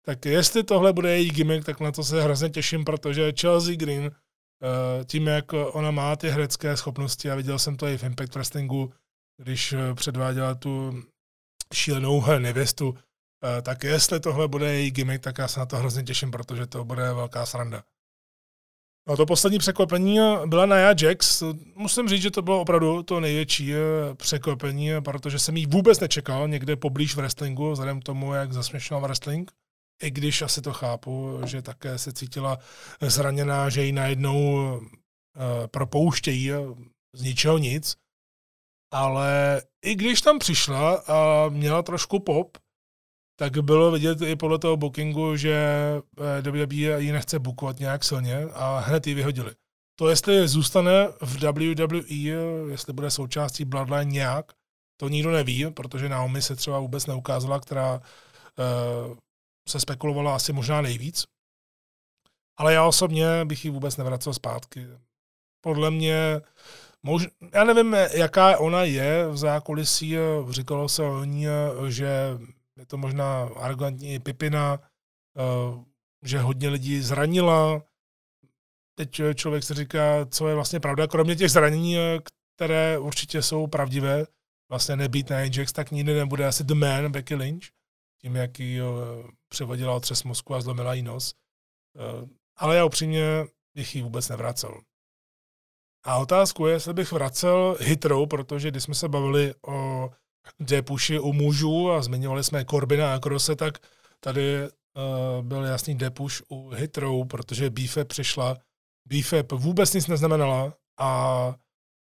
[0.06, 4.06] Tak jestli tohle bude její gimmick, tak na to se hrozně těším, protože Chelsea Green,
[4.06, 8.36] eh, tím, jak ona má ty herecké schopnosti, a viděl jsem to i v Impact
[8.36, 8.94] Wrestlingu,
[9.42, 11.04] když eh, předváděla tu
[11.74, 16.04] šílenou nevěstu, eh, tak jestli tohle bude její gimmick, tak já se na to hrozně
[16.04, 17.84] těším, protože to bude velká sranda.
[19.08, 21.44] No to poslední překvapení byla Nia Jax.
[21.76, 23.74] Musím říct, že to bylo opravdu to největší
[24.14, 29.02] překvapení, protože jsem jí vůbec nečekal někde poblíž v wrestlingu, vzhledem k tomu, jak zasměšňoval
[29.02, 29.52] wrestling.
[30.04, 32.58] I když asi to chápu, že také se cítila
[33.02, 36.52] zraněná, že ji najednou uh, propouštějí
[37.14, 37.96] z ničeho nic.
[38.94, 42.58] Ale i když tam přišla a měla trošku pop,
[43.40, 45.56] tak bylo vidět i podle toho bookingu, že
[46.20, 49.56] eh, WWE ji nechce bookovat nějak silně a hned ji vyhodili.
[50.00, 52.16] To, jestli zůstane v WWE,
[52.72, 54.52] jestli bude součástí Bloodline nějak,
[55.00, 59.18] to nikdo neví, protože Naomi se třeba vůbec neukázala, která uh,
[59.70, 61.26] se spekulovala asi možná nejvíc.
[62.58, 64.88] Ale já osobně bych ji vůbec nevracel zpátky.
[65.62, 66.42] Podle mě,
[67.04, 70.16] mož, já nevím, jaká ona je v zákulisí,
[70.50, 71.46] říkalo se o ní,
[71.88, 72.08] že
[72.78, 74.80] je to možná arrogantní Pipina,
[75.38, 75.86] eh,
[76.24, 77.84] že hodně lidí zranila.
[78.98, 81.98] Teď člověk si říká, co je vlastně pravda, kromě těch zranění,
[82.56, 84.26] které určitě jsou pravdivé,
[84.70, 87.66] vlastně nebýt na Ajax, tak nikdy nebude asi The Man, Becky Lynch,
[88.26, 88.84] tím, jak ji eh,
[89.50, 91.34] převodila otřes mozku a zlomila jí nos.
[92.58, 93.46] Ale já upřímně
[93.76, 94.82] bych ji vůbec nevracel.
[96.06, 100.10] A otázku je, jestli bych vracel hitrou, protože když jsme se bavili o
[100.60, 103.78] depuši u mužů a zmiňovali jsme Corbina a Krose, tak
[104.20, 108.58] tady uh, byl jasný depuš u Hitrou, protože Beefy přišla.
[109.08, 111.56] Beefy vůbec nic neznamenala a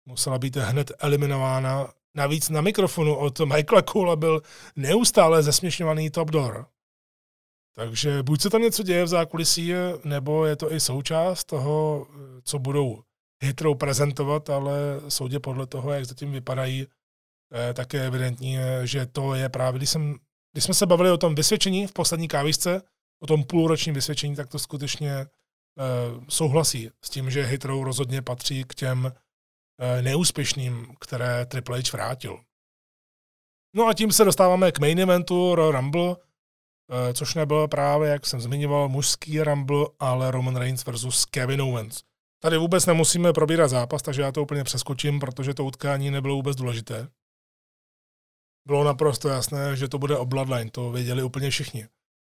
[0.05, 1.93] musela být hned eliminována.
[2.15, 4.41] Navíc na mikrofonu od Michaela Cole byl
[4.75, 6.67] neustále zesměšňovaný top door.
[7.75, 12.07] Takže buď se tam něco děje v zákulisí, nebo je to i součást toho,
[12.43, 13.03] co budou
[13.43, 14.73] hitrou prezentovat, ale
[15.07, 16.87] soudě podle toho, jak zatím vypadají,
[17.53, 20.15] Eh, tak je evidentní, eh, že to je právě, když, jsem,
[20.51, 22.81] když jsme se bavili o tom vysvědčení v poslední kávisce,
[23.21, 28.63] o tom půlročním vysvědčení, tak to skutečně uh, souhlasí s tím, že Hitrou rozhodně patří
[28.63, 29.11] k těm
[30.01, 32.39] neúspěšným, které Triple H vrátil.
[33.75, 36.15] No a tím se dostáváme k main eventu Royal Rumble, uh,
[37.13, 42.03] což nebyl právě, jak jsem zmiňoval, mužský Rumble, ale Roman Reigns versus Kevin Owens.
[42.41, 46.57] Tady vůbec nemusíme probírat zápas, takže já to úplně přeskočím, protože to utkání nebylo vůbec
[46.57, 47.09] důležité
[48.69, 51.87] bylo naprosto jasné, že to bude o Bloodline, to věděli úplně všichni.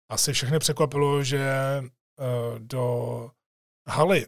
[0.09, 3.31] Asi všechny překvapilo, že uh, do
[3.87, 4.27] haly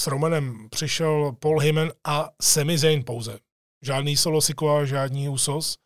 [0.00, 3.38] s Romanem přišel Paul Heyman a Sami Zayn pouze.
[3.82, 5.76] Žádný Solo Sikoa, žádný Usos.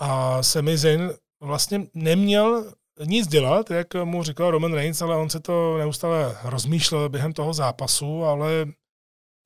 [0.00, 2.72] A Sami Zayn vlastně neměl
[3.04, 7.52] nic dělat, jak mu říkal Roman Reigns, ale on se to neustále rozmýšlel během toho
[7.54, 8.66] zápasu, ale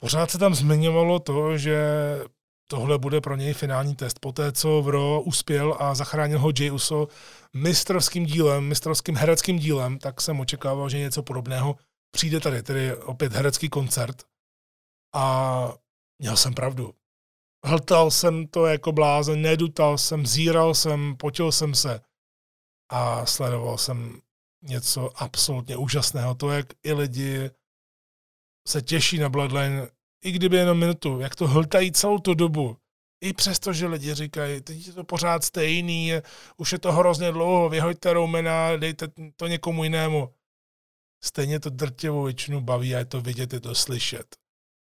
[0.00, 1.78] pořád se tam zmiňovalo to, že
[2.70, 4.18] tohle bude pro něj finální test.
[4.18, 7.08] Poté, co v Ro uspěl a zachránil ho Jay Uso
[7.54, 11.76] mistrovským dílem, mistrovským hereckým dílem, tak jsem očekával, že něco podobného
[12.10, 14.22] přijde tady, tedy opět herecký koncert.
[15.14, 15.74] A
[16.18, 16.94] měl jsem pravdu.
[17.64, 22.00] Hltal jsem to jako blázen, nedutal jsem, zíral jsem, potil jsem se
[22.88, 24.20] a sledoval jsem
[24.62, 26.34] něco absolutně úžasného.
[26.34, 27.50] To, jak i lidi
[28.68, 29.88] se těší na Bloodline
[30.24, 32.76] i kdyby jenom minutu, jak to hltají celou tu dobu,
[33.20, 36.12] i přesto, že lidi říkají, teď je to pořád stejný,
[36.56, 40.34] už je to hrozně dlouho, vyhoďte Romana, dejte to někomu jinému.
[41.26, 44.36] Stejně to drtivou většinu baví a je to vidět, je to slyšet.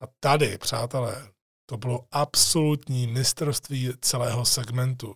[0.02, 1.32] A tady, přátelé,
[1.66, 5.14] to bylo absolutní mistrovství celého segmentu.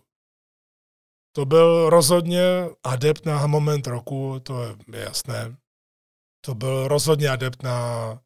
[1.35, 2.41] To byl rozhodně
[2.83, 5.57] adept na moment roku, to je jasné.
[6.45, 8.19] To byl rozhodně adept na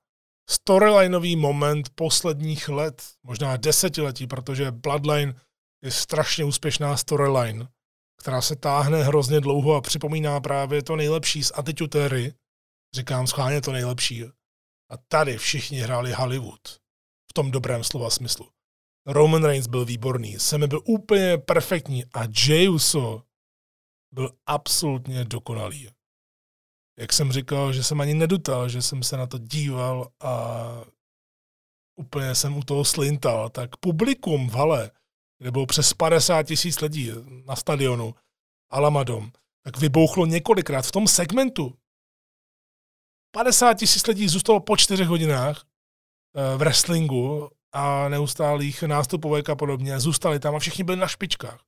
[0.50, 5.36] storylineový moment posledních let, možná desetiletí, protože Bloodline
[5.84, 7.68] je strašně úspěšná storyline,
[8.22, 12.34] která se táhne hrozně dlouho a připomíná právě to nejlepší z Attitude
[12.96, 14.24] Říkám schválně to nejlepší.
[14.90, 16.62] A tady všichni hráli Hollywood.
[17.30, 18.50] V tom dobrém slova smyslu.
[19.06, 23.24] Roman Reigns byl výborný, Semi byl úplně perfektní a Jey Uso
[24.12, 25.90] byl absolutně dokonalý
[27.02, 30.66] jak jsem říkal, že jsem ani nedutal, že jsem se na to díval a
[31.96, 34.92] úplně jsem u toho slintal, tak publikum v hale,
[35.40, 37.12] kde bylo přes 50 tisíc lidí
[37.46, 38.16] na stadionu
[38.70, 39.32] Alamadom,
[39.64, 41.78] tak vybouchlo několikrát v tom segmentu.
[43.32, 45.64] 50 tisíc lidí zůstalo po čtyřech hodinách
[46.36, 50.00] eh, v wrestlingu a neustálých nástupovek a podobně.
[50.00, 51.60] Zůstali tam a všichni byli na špičkách.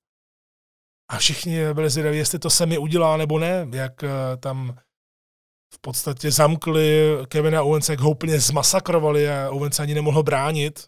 [1.12, 4.10] A všichni byli zvědaví, jestli to se mi udělá nebo ne, jak eh,
[4.40, 4.78] tam
[5.74, 10.88] v podstatě zamkli Kevina Owensa, jak ho úplně zmasakrovali a Owens ani nemohl bránit.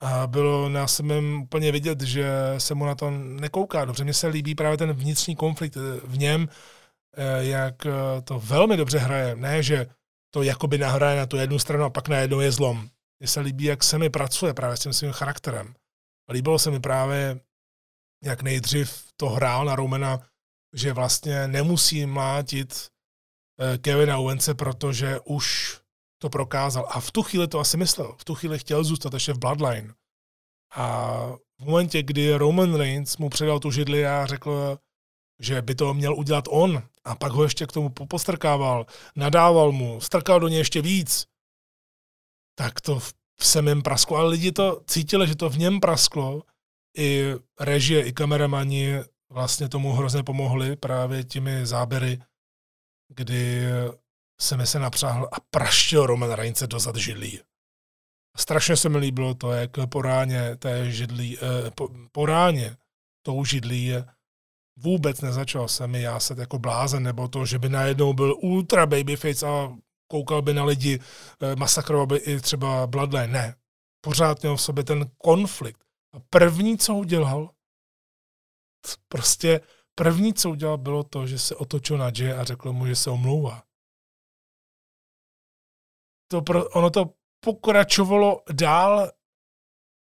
[0.00, 3.84] A bylo na samém úplně vidět, že se mu na to nekouká.
[3.84, 6.75] Dobře, mně se líbí právě ten vnitřní konflikt v něm, eh,
[7.38, 7.92] jak eh,
[8.24, 9.36] to velmi dobře hraje.
[9.36, 9.86] Ne, že
[10.30, 12.88] to jakoby nahraje na tu jednu stranu a pak najednou je zlom.
[13.20, 15.74] Mně se líbí, jak se mi pracuje právě s tím svým charakterem.
[16.32, 17.40] Líbilo se mi právě,
[18.24, 20.20] jak nejdřív to hrál na Romana,
[20.74, 22.90] že vlastně nemusí mlátit
[23.58, 25.78] Eh, Kevina Owence, protože už
[26.22, 26.86] to prokázal.
[26.90, 28.14] A v tu chvíli to asi myslel.
[28.18, 29.94] V tu chvíli chtěl zůstat ještě v Bloodline.
[30.74, 31.16] A
[31.60, 34.78] v momentě, kdy Roman Reigns mu předal tu židli a řekl,
[35.40, 40.00] že by to měl udělat on, a pak ho ještě k tomu postrkával, nadával mu,
[40.00, 41.26] strkal do něj ještě víc,
[42.54, 44.16] tak to v semém prasklo.
[44.16, 46.42] Ale lidi to cítili, že to v něm prasklo.
[46.98, 52.18] I režie, i kameramani vlastně tomu hrozně pomohli právě těmi záběry
[53.08, 53.62] kdy
[54.40, 57.40] se mi se napřáhl a praštil Roman Reigns do židlí.
[58.36, 62.76] Strašně se mi líbilo to, jak po ráně té židlí, eh, po, po ráně
[63.22, 63.92] tou židlí
[64.76, 69.46] vůbec nezačal se mi jáset jako blázen, nebo to, že by najednou byl ultra babyface
[69.46, 69.76] a
[70.08, 71.00] koukal by na lidi,
[71.42, 73.26] eh, masakroval by i třeba Bloodline.
[73.26, 73.56] Ne.
[74.00, 75.80] Pořád měl v sobě ten konflikt.
[76.12, 77.50] A první, co udělal,
[79.08, 79.60] prostě
[79.98, 83.10] První, co udělal, bylo to, že se otočil na Jay a řekl mu, že se
[83.10, 83.62] omlouvá.
[86.30, 89.10] To pro, ono to pokračovalo dál,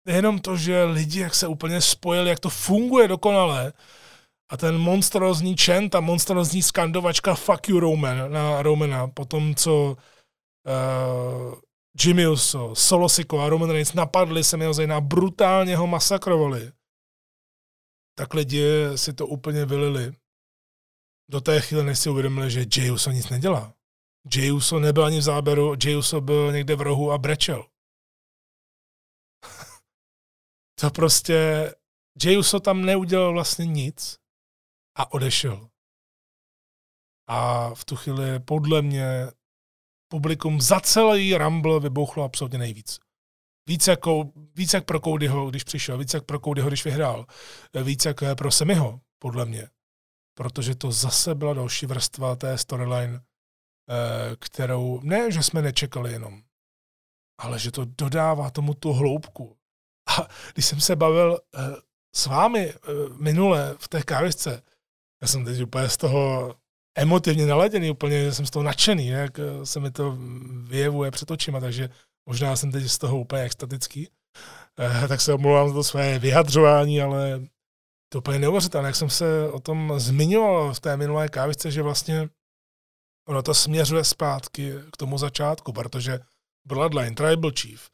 [0.05, 3.74] nejenom to, že lidi jak se úplně spojili, jak to funguje dokonale,
[4.50, 9.86] a ten monstrozní čen, ta monstrozní skandovačka fuck you Roman na Romana, po tom, co
[9.86, 11.54] uh,
[12.04, 16.72] Jimmy Uso, Solosiko a Roman Reigns napadli se na brutálně ho masakrovali
[18.18, 18.64] tak lidi
[18.95, 20.14] si to úplně vylili.
[21.30, 23.74] Do té chvíle, než si uvědomili, že Jey Uso nic nedělá.
[24.36, 27.66] Jey Uso nebyl ani v záběru, Jey Uso byl někde v rohu a brečel.
[30.80, 31.72] to prostě,
[32.24, 34.20] Jey Uso tam neudělal vlastně nic
[34.98, 35.70] a odešel.
[37.28, 39.28] A v tu chvíli podle mě
[40.08, 43.00] publikum za celý Rumble vybouchlo absolutně nejvíc.
[43.68, 47.26] Víc, jako, víc jak pro Codyho, když přišel, víc jak pro Codyho, když vyhrál,
[47.84, 49.70] víc jak eh, pro Semiho, podle mě.
[50.38, 56.41] Protože to zase byla další vrstva té storyline, eh, kterou, ne, že jsme nečekali jenom,
[57.39, 59.58] ale že to dodává tomu tu hloubku.
[60.10, 61.60] A když jsem se bavil eh,
[62.16, 62.74] s vámi
[63.20, 64.64] minule v té kávisce,
[65.22, 66.55] já jsem teď úplně z toho
[66.97, 70.18] emotivně naladěný, úplně jsem z toho nadšený, jak se mi to
[70.68, 71.89] vyjevuje před očima, takže
[72.28, 74.09] Možná jsem teď z toho úplně extatický,
[74.80, 77.41] eh, tak se omlouvám za to své vyjadřování, ale
[78.09, 82.30] to úplně neuvěřitelné, jak jsem se o tom zmiňoval v té minulé kávičce, že vlastně
[83.28, 86.20] ono to směřuje zpátky k tomu začátku, protože
[86.68, 87.89] Bloodline, Tribal Chief,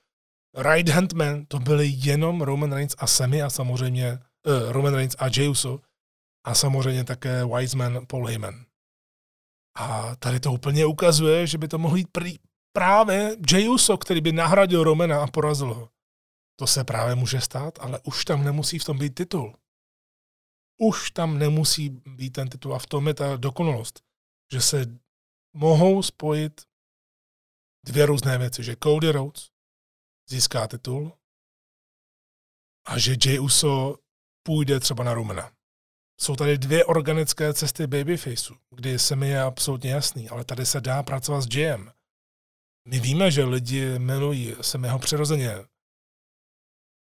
[0.57, 5.15] Right Hand Man, to byly jenom Roman Reigns a Semi a samozřejmě uh, Roman Reigns
[5.19, 5.79] a Jey Uso
[6.43, 8.65] a samozřejmě také Wiseman Paul Heyman.
[9.75, 12.39] A tady to úplně ukazuje, že by to mohlo jít prý,
[12.75, 15.89] právě Jey Uso, který by nahradil Romana a porazil ho.
[16.59, 19.55] To se právě může stát, ale už tam nemusí v tom být titul.
[20.81, 24.03] Už tam nemusí být ten titul a v tom je ta dokonalost,
[24.51, 24.85] že se
[25.53, 26.61] mohou spojit
[27.85, 29.49] dvě různé věci, že Cody Rhodes
[30.29, 31.17] získá titul
[32.87, 33.95] a že Jay Uso
[34.43, 35.51] půjde třeba na Romana.
[36.21, 40.81] Jsou tady dvě organické cesty babyfaceu, kdy se mi je absolutně jasný, ale tady se
[40.81, 41.91] dá pracovat s Jayem.
[42.87, 45.55] My víme, že lidi milují Semiho přirozeně.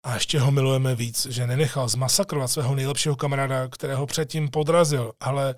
[0.06, 5.56] A ještě ho milujeme víc, že nenechal zmasakrovat svého nejlepšího kamaráda, kterého předtím podrazil, ale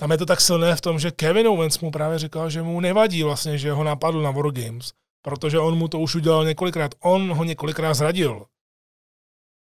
[0.00, 2.80] tam je to tak silné v tom, že Kevin Owens mu právě říkal, že mu
[2.80, 6.94] nevadí vlastně, že ho napadl na War Games, protože on mu to už udělal několikrát.
[7.00, 8.46] On ho několikrát zradil.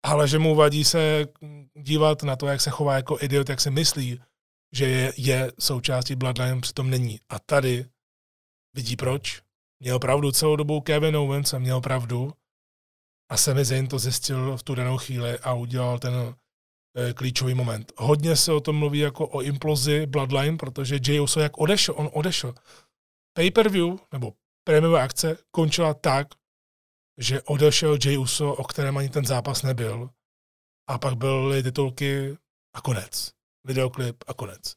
[0.05, 1.27] Ale že mu vadí se
[1.73, 4.19] dívat na to, jak se chová jako idiot, jak se myslí,
[4.71, 7.19] že je, je součástí Bloodline, přitom není.
[7.29, 7.85] A tady
[8.75, 9.41] vidí proč.
[9.79, 12.33] Měl pravdu celou dobu Kevin Owens a měl pravdu.
[13.29, 17.91] A Sami Zayn to zjistil v tu danou chvíli a udělal ten e, klíčový moment.
[17.97, 22.09] Hodně se o tom mluví jako o implozi Bloodline, protože Jay Uso jak odešel, on
[22.13, 22.53] odešel.
[23.33, 24.33] Pay-per-view, nebo
[24.63, 26.27] prémiová akce, končila tak,
[27.17, 30.09] že odešel Jay Uso, o kterém ani ten zápas nebyl.
[30.89, 32.37] A pak byly titulky
[32.73, 33.31] a konec.
[33.63, 34.75] Videoklip a konec.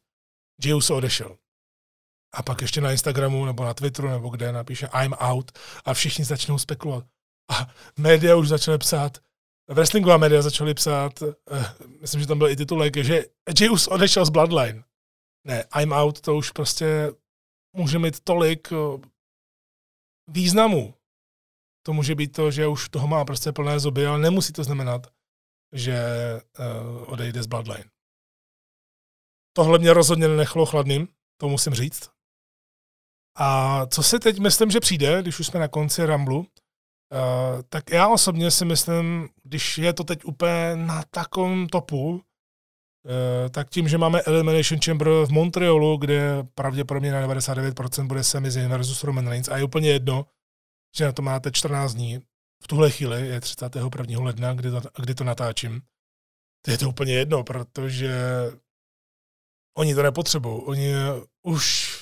[0.65, 1.37] Jay Uso odešel.
[2.35, 6.25] A pak ještě na Instagramu nebo na Twitteru nebo kde napíše I'm out a všichni
[6.25, 7.07] začnou spekulovat.
[7.51, 9.19] A média už začaly psát,
[9.69, 11.29] wrestlingová média začaly psát, uh,
[12.01, 13.25] myslím, že tam byl i titulek, že
[13.61, 14.85] Jay Uso odešel z Bloodline.
[15.47, 17.13] Ne, I'm out, to už prostě
[17.77, 19.01] může mít tolik uh,
[20.29, 20.95] významu.
[21.83, 25.07] To může být to, že už toho má prostě plné zuby, ale nemusí to znamenat,
[25.73, 25.97] že
[26.59, 27.85] uh, odejde z Bloodline.
[29.57, 31.09] Tohle mě rozhodně nenechlo chladným,
[31.41, 32.11] to musím říct.
[33.39, 36.47] A co si teď myslím, že přijde, když už jsme na konci Ramblu, uh,
[37.69, 42.21] tak já osobně si myslím, když je to teď úplně na takovém topu, uh,
[43.51, 48.69] tak tím, že máme Elimination Chamber v Montrealu, kde pravděpodobně na 99% bude Sami Zayn
[48.69, 50.27] versus Roman Reigns a je úplně jedno,
[50.97, 52.19] že na to máte 14 dní.
[52.63, 54.21] V tuhle chvíli je 31.
[54.21, 55.83] ledna, kdy to, kdy to natáčím.
[56.65, 58.13] To je to úplně jedno, protože
[59.79, 60.63] oni to nepotřebují.
[60.65, 60.93] Oni
[61.43, 61.97] už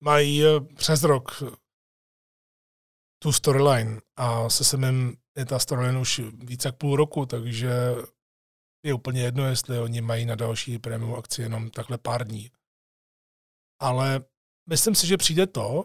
[0.00, 0.42] mají
[0.76, 1.42] přes rok
[3.22, 7.70] tu storyline a se semem je ta storyline už více jak půl roku, takže
[8.84, 12.50] je úplně jedno, jestli oni mají na další prémium akci jenom takhle pár dní.
[13.80, 14.24] Ale
[14.68, 15.84] myslím si, že přijde to,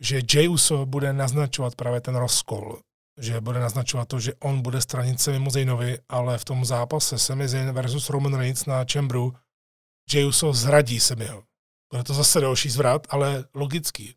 [0.00, 2.80] že Jay Uso bude naznačovat právě ten rozkol,
[3.20, 7.18] že bude naznačovat to, že on bude stranit se mimo Zaynovi, ale v tom zápase
[7.18, 9.34] Sami Zayn versus Roman Reigns na Chambru
[10.12, 11.42] Jay Uso zradí Samiho.
[11.92, 14.14] Bude to zase další zvrat, ale logický.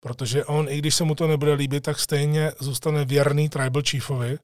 [0.00, 4.38] Protože on, i když se mu to nebude líbit, tak stejně zůstane věrný Tribal Chiefovi.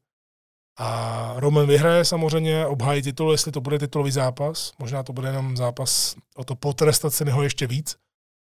[0.79, 4.73] A Roman vyhraje samozřejmě, obhájí titul, jestli to bude titulový zápas.
[4.79, 7.97] Možná to bude jenom zápas o to potrestat se ho ještě víc.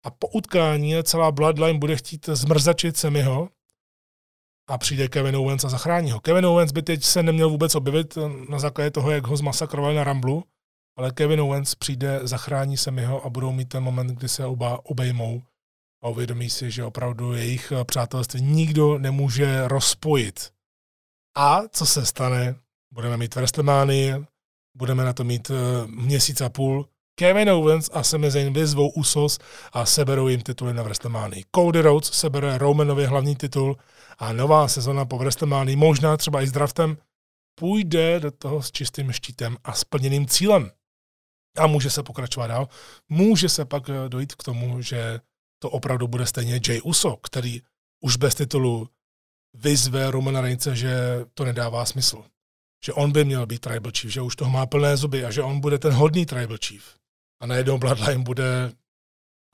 [0.05, 3.48] A po utkání celá Bloodline bude chtít zmrzačit Semiho
[4.68, 6.20] a přijde Kevin Owens a zachrání ho.
[6.20, 10.05] Kevin Owens by teď se neměl vůbec objevit na základě toho, jak ho zmasakrovali na
[10.05, 10.44] Ramblu,
[10.96, 15.42] ale Kevin Owens přijde, zachrání Semiho a budou mít ten moment, kdy se oba obejmou
[16.03, 20.53] a uvědomí si, že opravdu jejich přátelství nikdo nemůže rozpojit.
[21.36, 22.55] A co se stane?
[22.92, 24.24] Budeme mít WrestleMania,
[24.76, 26.88] budeme na to mít eh, měsíc a půl,
[27.21, 29.39] Kevin Owens a Sami Zayn vyzvou Usos
[29.73, 31.45] a seberou jim tituly na WrestleMania.
[31.57, 33.77] Cody Rhodes sebere Romanovi hlavní titul
[34.18, 36.97] a nová sezona po WrestleMania, možná třeba i s draftem,
[37.55, 40.71] půjde do toho s čistým štítem a splněným cílem.
[41.59, 42.68] A může se pokračovat dál.
[43.09, 45.21] Může se pak eh, dojít k tomu, že
[45.59, 47.62] to opravdu bude stejně Jay Uso, který
[48.01, 48.89] už bez titulu
[49.55, 50.91] vyzve Romana Reince, že
[51.35, 52.25] to nedává smysl.
[52.85, 55.43] Že on by měl být tribal chief, že už toho má plné zuby a že
[55.43, 56.99] on bude ten hodný tribal chief
[57.41, 58.72] a najednou Bloodline bude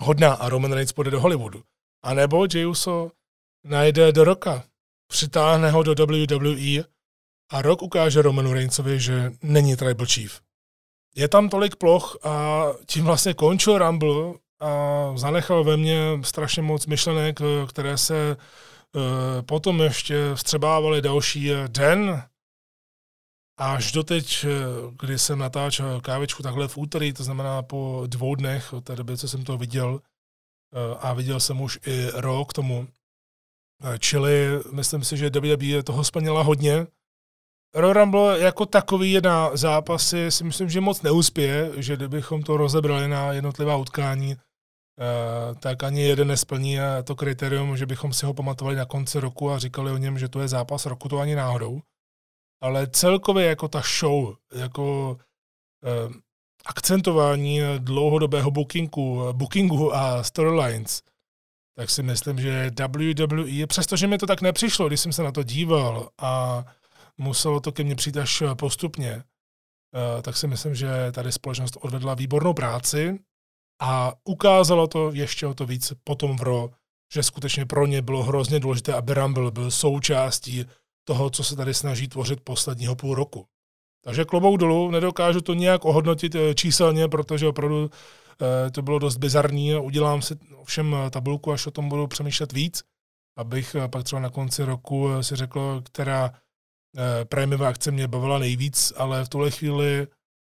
[0.03, 1.63] hodná a Roman Reigns půjde do Hollywoodu.
[2.05, 3.11] A nebo Jey Uso
[3.65, 4.65] najde do roka,
[5.09, 6.85] přitáhne ho do WWE
[7.53, 10.41] a rok ukáže Romanu Reignsovi, že není Tribal Chief.
[11.17, 16.87] Je tam tolik ploch a tím vlastně končil Rumble a zanechal ve mně strašně moc
[16.87, 19.03] myšlenek, které se uh,
[19.43, 22.23] potom ještě vstřebávaly další den
[23.59, 24.49] Až doteď, eh,
[25.01, 29.17] kdy jsem natáčel kávičku takhle v úterý, to znamená po dvou dnech od té doby,
[29.17, 32.89] co jsem to viděl, eh, a viděl jsem už i rok tomu,
[33.85, 36.87] eh, čili myslím si, že WWE toho splnila hodně.
[37.75, 42.57] Royal Rumble jako takový je na zápasy si myslím, že moc neuspěje, že kdybychom to
[42.57, 44.37] rozebrali na jednotlivá utkání,
[45.61, 49.59] tak ani jeden nesplní to kritérium, že bychom si ho pamatovali na konci roku a
[49.59, 51.81] říkali o něm, že to je zápas roku, to ani náhodou
[52.67, 55.17] ale celkově jako ta show, jako
[55.85, 56.13] eh,
[56.67, 61.03] akcentování dlouhodobého bookingu, bookingu a storylines,
[61.77, 65.43] tak si myslím, že WWE, přestože mi to tak nepřišlo, když jsem se na to
[65.43, 66.65] díval a
[67.19, 72.15] muselo to ke mně přijít až postupně, eh, tak si myslím, že tady společnost odvedla
[72.15, 73.19] výbornou práci
[73.81, 76.71] a ukázalo to ještě o to víc potom v RO,
[77.13, 80.65] že skutečně pro ně bylo hrozně důležité, aby Rumble byl součástí
[81.07, 83.47] toho, co se tady snaží tvořit posledního půl roku.
[84.05, 89.17] Takže klobouk dolů, nedokážu to nějak ohodnotit eh, číselně, protože opravdu eh, to bylo dost
[89.17, 89.75] bizarní.
[89.75, 92.83] Udělám si ovšem tabulku, až o tom budu přemýšlet víc,
[93.37, 96.33] abych eh, pak třeba na konci roku si řekl, která
[97.29, 100.07] prémiová akce mě bavila nejvíc, ale v tuhle chvíli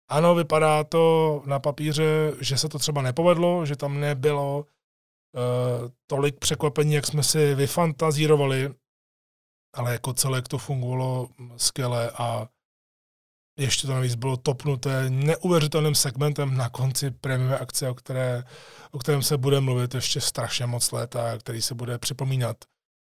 [0.09, 4.65] ano, vypadá to na papíře, že se to třeba nepovedlo, že tam nebylo
[6.07, 8.73] tolik překvapení, jak jsme si vyfantazírovali,
[9.77, 12.47] ale jako celek to fungovalo skvěle a
[13.59, 18.43] ještě to navíc bylo topnuté neuvěřitelným segmentem na konci prémiové akce, o, které,
[18.91, 22.57] o kterém se bude mluvit ještě strašně moc let a který se bude připomínat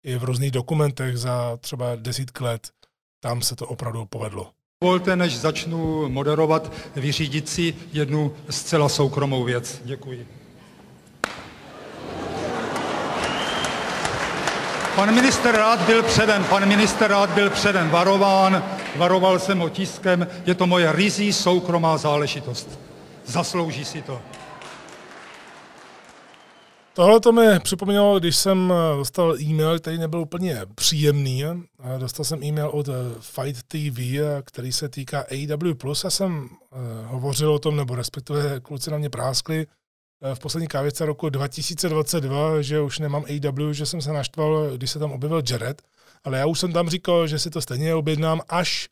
[0.05, 2.71] i v různých dokumentech za třeba desítky let.
[3.21, 4.51] Tam se to opravdu povedlo.
[4.83, 9.83] Dovolte, než začnu moderovat, vyřídit si jednu zcela soukromou věc.
[9.85, 10.42] Děkuji.
[14.97, 18.65] Pan minister rád byl předen, pan minister rád byl předen varován,
[18.97, 22.81] varoval jsem ho tiskem, je to moje rizí soukromá záležitost.
[23.27, 24.21] Zaslouží si to.
[26.95, 31.45] Tohle to mi připomnělo, když jsem eh, dostal e-mail, který nebyl úplně příjemný.
[31.99, 35.77] Dostal jsem e-mail od eh, Fight TV, eh, který se týká AW+.
[36.05, 36.49] Já jsem
[37.05, 39.67] hovořil o tom, nebo respektive kluci na mě práskli
[40.35, 44.99] v poslední kávěce roku 2022, že už nemám AW, že jsem se naštval, když se
[44.99, 45.83] tam objevil Jared,
[46.25, 48.89] ale já už jsem tam říkal, že si to stejně objednám, až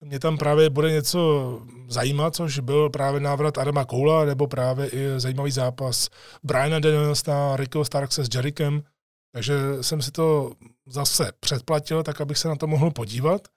[0.00, 5.20] mě tam právě bude něco zajímat, což byl právě návrat Adama Koula, nebo právě i
[5.20, 6.08] zajímavý zápas
[6.42, 8.82] Briana Danielsona, Rickyho Starkse s Jerikem.
[9.32, 10.52] Takže jsem si to
[10.86, 13.48] zase předplatil, tak abych se na to mohl podívat.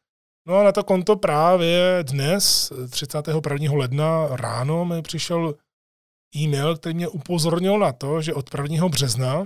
[0.48, 3.74] No a na to konto právě dnes, 31.
[3.74, 5.56] ledna ráno, mi přišel
[6.36, 8.88] e-mail, který mě upozornil na to, že od 1.
[8.88, 9.46] března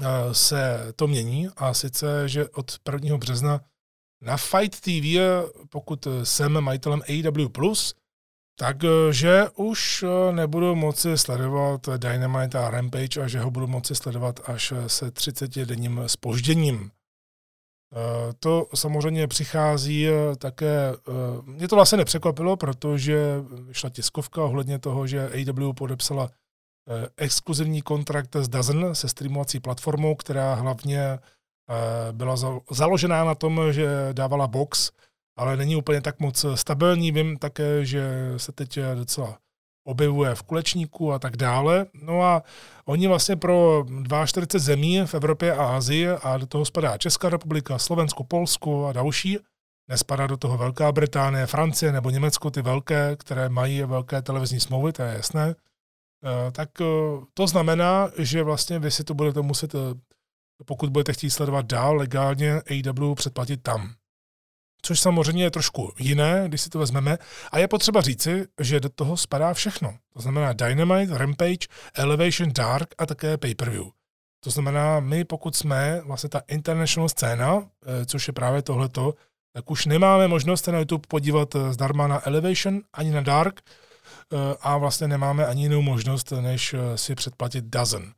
[0.00, 3.16] eh, se to mění a sice, že od 1.
[3.16, 3.60] března
[4.22, 5.20] na Fight TV,
[5.68, 7.48] pokud jsem majitelem AW+,
[8.58, 14.72] takže už nebudu moci sledovat Dynamite a Rampage a že ho budu moci sledovat až
[14.86, 16.90] se 30-denním spožděním.
[18.40, 20.06] To samozřejmě přichází
[20.38, 20.92] také,
[21.44, 26.30] mě to vlastně nepřekvapilo, protože šla tiskovka ohledně toho, že AW podepsala
[27.16, 31.18] exkluzivní kontrakt s Dozen, se streamovací platformou, která hlavně
[31.70, 32.36] Eh, byla
[32.70, 34.90] založená na tom, že dávala box,
[35.36, 37.12] ale není úplně tak moc stabilní.
[37.12, 39.38] Vím také, že se teď docela
[39.88, 41.86] objevuje v kulečníku a tak dále.
[42.02, 42.42] No a
[42.84, 43.84] oni vlastně pro
[44.26, 48.92] 42 zemí v Evropě a Asii a do toho spadá Česká republika, Slovensko, Polsko a
[48.92, 49.38] další.
[49.88, 54.92] Nespadá do toho Velká Británie, Francie nebo Německo, ty velké, které mají velké televizní smlouvy,
[54.92, 55.54] to je jasné.
[56.24, 56.84] Eh, tak eh,
[57.34, 59.74] to znamená, že vlastně vy si to budete muset
[60.64, 63.94] pokud budete chtít sledovat dál legálně AW, předplatit tam.
[64.82, 67.18] Což samozřejmě je trošku jiné, když si to vezmeme.
[67.52, 69.94] A je potřeba říci, že do toho spadá všechno.
[70.12, 73.84] To znamená Dynamite, Rampage, Elevation Dark a také pay-per-view.
[74.44, 79.14] To znamená, my pokud jsme vlastně ta international scéna, eh, což je právě tohleto,
[79.52, 83.60] tak už nemáme možnost se na YouTube podívat eh, zdarma na Elevation ani na Dark
[83.60, 88.12] eh, a vlastně nemáme ani jinou možnost, než si předplatit Dozen.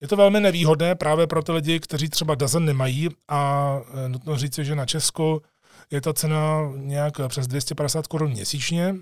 [0.00, 4.58] Je to velmi nevýhodné právě pro ty lidi, kteří třeba Dazen nemají a nutno říct,
[4.58, 5.42] že na Česku
[5.90, 8.94] je ta cena nějak přes 250 korun měsíčně.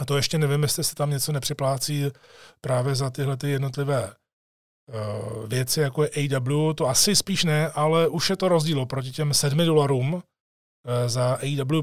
[0.00, 2.04] A to ještě nevím, jestli se tam něco nepřiplácí
[2.60, 8.08] právě za tyhle ty jednotlivé uh, věci, jako je AW, to asi spíš ne, ale
[8.08, 10.20] už je to rozdíl oproti těm 7 dolarům uh,
[11.06, 11.82] za AW+.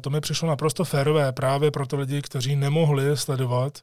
[0.00, 3.82] To mi přišlo naprosto férové právě pro ty lidi, kteří nemohli sledovat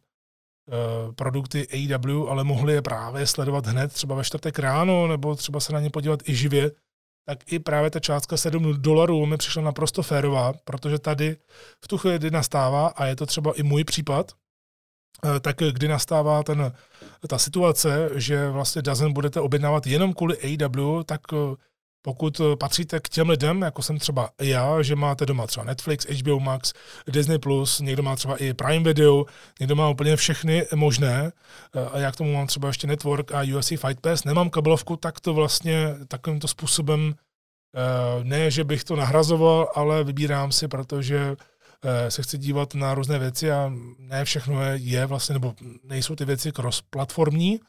[0.71, 5.59] Eh, produkty AW, ale mohli je právě sledovat hned třeba ve čtvrtek ráno, nebo třeba
[5.59, 6.71] se na ně podívat i živě,
[7.26, 11.38] tak i právě ta částka 7 dolarů mi přišla naprosto férová, protože tady
[11.84, 14.32] v tu chvíli, kdy nastává, a je to třeba i můj případ,
[15.26, 16.73] eh, tak kdy nastává ten,
[17.28, 21.55] ta situace, že vlastně Dazen budete objednávat jenom kvůli AW, tak eh,
[22.06, 26.06] pokud eh, patříte k těm lidem, jako jsem třeba já, že máte doma třeba Netflix,
[26.06, 26.74] HBO Max,
[27.08, 27.39] Disney+,
[27.82, 29.26] někdo má třeba i Prime Video,
[29.60, 31.32] někdo má úplně všechny možné,
[31.76, 34.95] eh, a já k tomu mám třeba ještě Network a UFC Fight Pass, nemám kabelovku,
[34.95, 41.36] tak to vlastně takovýmto způsobem eh, ne, že bych to nahrazoval, ale vybírám si, protože
[42.10, 45.53] se chci dívat na různé věci a ne všechno je, je vlastně, nebo
[45.84, 47.60] nejsou ty věci cross-platformní,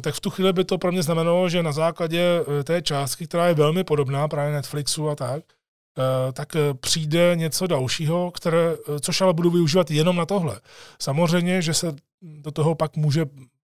[0.00, 2.24] tak v tu chvíli by to pro mě znamenalo, že na základě
[2.64, 5.44] té částky, která je velmi podobná právě Netflixu a tak,
[6.32, 10.60] tak přijde něco dalšího, které, což ale budu využívat jenom na tohle.
[10.98, 13.26] Samozřejmě, že se do toho pak může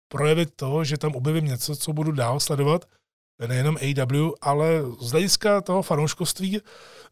[0.08, 2.84] projevit to, že tam objevím něco, co budu dál sledovat,
[3.46, 6.60] nejenom AW, ale z hlediska toho fanouškovství,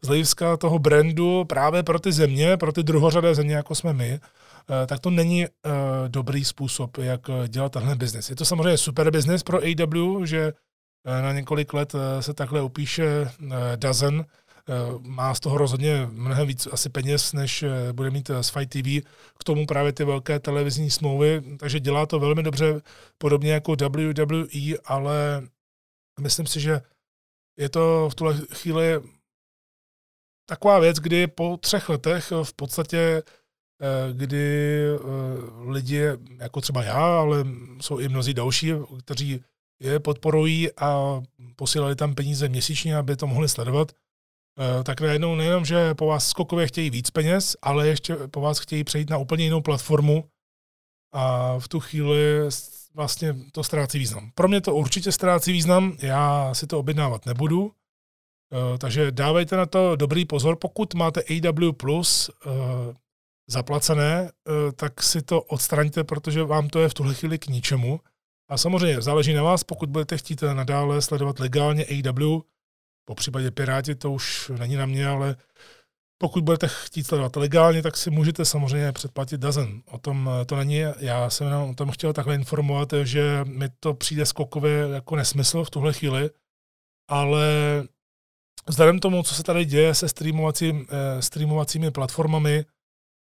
[0.01, 4.09] z hlediska toho brandu právě pro ty země, pro ty druhořadé země, jako jsme my,
[4.13, 4.19] eh,
[4.87, 5.71] tak to není uh,
[6.07, 8.29] dobrý způsob, jak dělat tenhle biznis.
[8.29, 10.53] Je to samozřejmě super biznis pro AW, že
[11.05, 13.31] na několik let se takhle upíše
[13.75, 14.25] Dozen,
[14.99, 19.07] má z toho rozhodně mnohem víc asi peněz, než bude mít z Fight TV,
[19.39, 22.81] k tomu právě ty velké televizní smlouvy, takže dělá to velmi dobře,
[23.17, 25.43] podobně jako WWE, ale
[26.19, 26.81] Myslím si, že
[27.57, 29.01] je to v tuhle chvíli
[30.45, 33.23] taková věc, kdy po třech letech v podstatě, eh,
[34.13, 34.99] kdy eh,
[35.71, 36.01] lidi,
[36.39, 37.45] jako třeba já, ale
[37.81, 38.71] jsou i mnozí další,
[39.05, 39.43] kteří
[39.79, 41.21] je podporují a
[41.55, 46.27] posílali tam peníze měsíčně, aby to mohli sledovat, eh, tak najednou nejenom, že po vás
[46.27, 50.29] skokově chtějí víc peněz, ale ještě po vás chtějí přejít na úplně jinou platformu
[51.13, 52.17] a v tu chvíli
[52.93, 54.31] vlastně to ztrácí význam.
[54.35, 57.71] Pro mě to určitě ztrácí význam, já si to objednávat nebudu,
[58.53, 60.55] eh, takže dávejte na to dobrý pozor.
[60.55, 62.93] Pokud máte AW eh,
[63.47, 67.99] zaplacené, eh, tak si to odstraňte, protože vám to je v tuhle chvíli k ničemu.
[68.49, 72.39] A samozřejmě záleží na vás, pokud budete chtít nadále sledovat legálně AW,
[73.05, 75.35] po případě Piráti to už není na mě, ale
[76.17, 79.81] pokud budete chtít sledovat legálně, tak si můžete samozřejmě předplatit Dazen.
[79.85, 80.79] O tom eh, to není.
[80.99, 85.63] Já jsem jenom o tom chtěl takhle informovat, že mi to přijde skokově jako nesmysl
[85.63, 86.29] v tuhle chvíli,
[87.09, 87.47] ale
[88.67, 92.65] vzhledem tomu, co se tady děje se streamovacím, eh, streamovacími platformami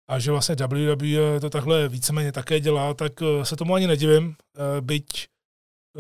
[0.08, 4.36] a že vlastně WWE to takhle víceméně také dělá, tak eh, se tomu ani nedivím,
[4.82, 5.28] byť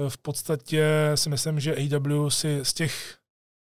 [0.09, 3.17] v podstatě si myslím, že AW si z těch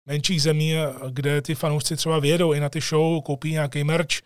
[0.06, 0.74] menších zemí,
[1.10, 4.22] kde ty fanoušci třeba vědou i na ty show, koupí nějaký merch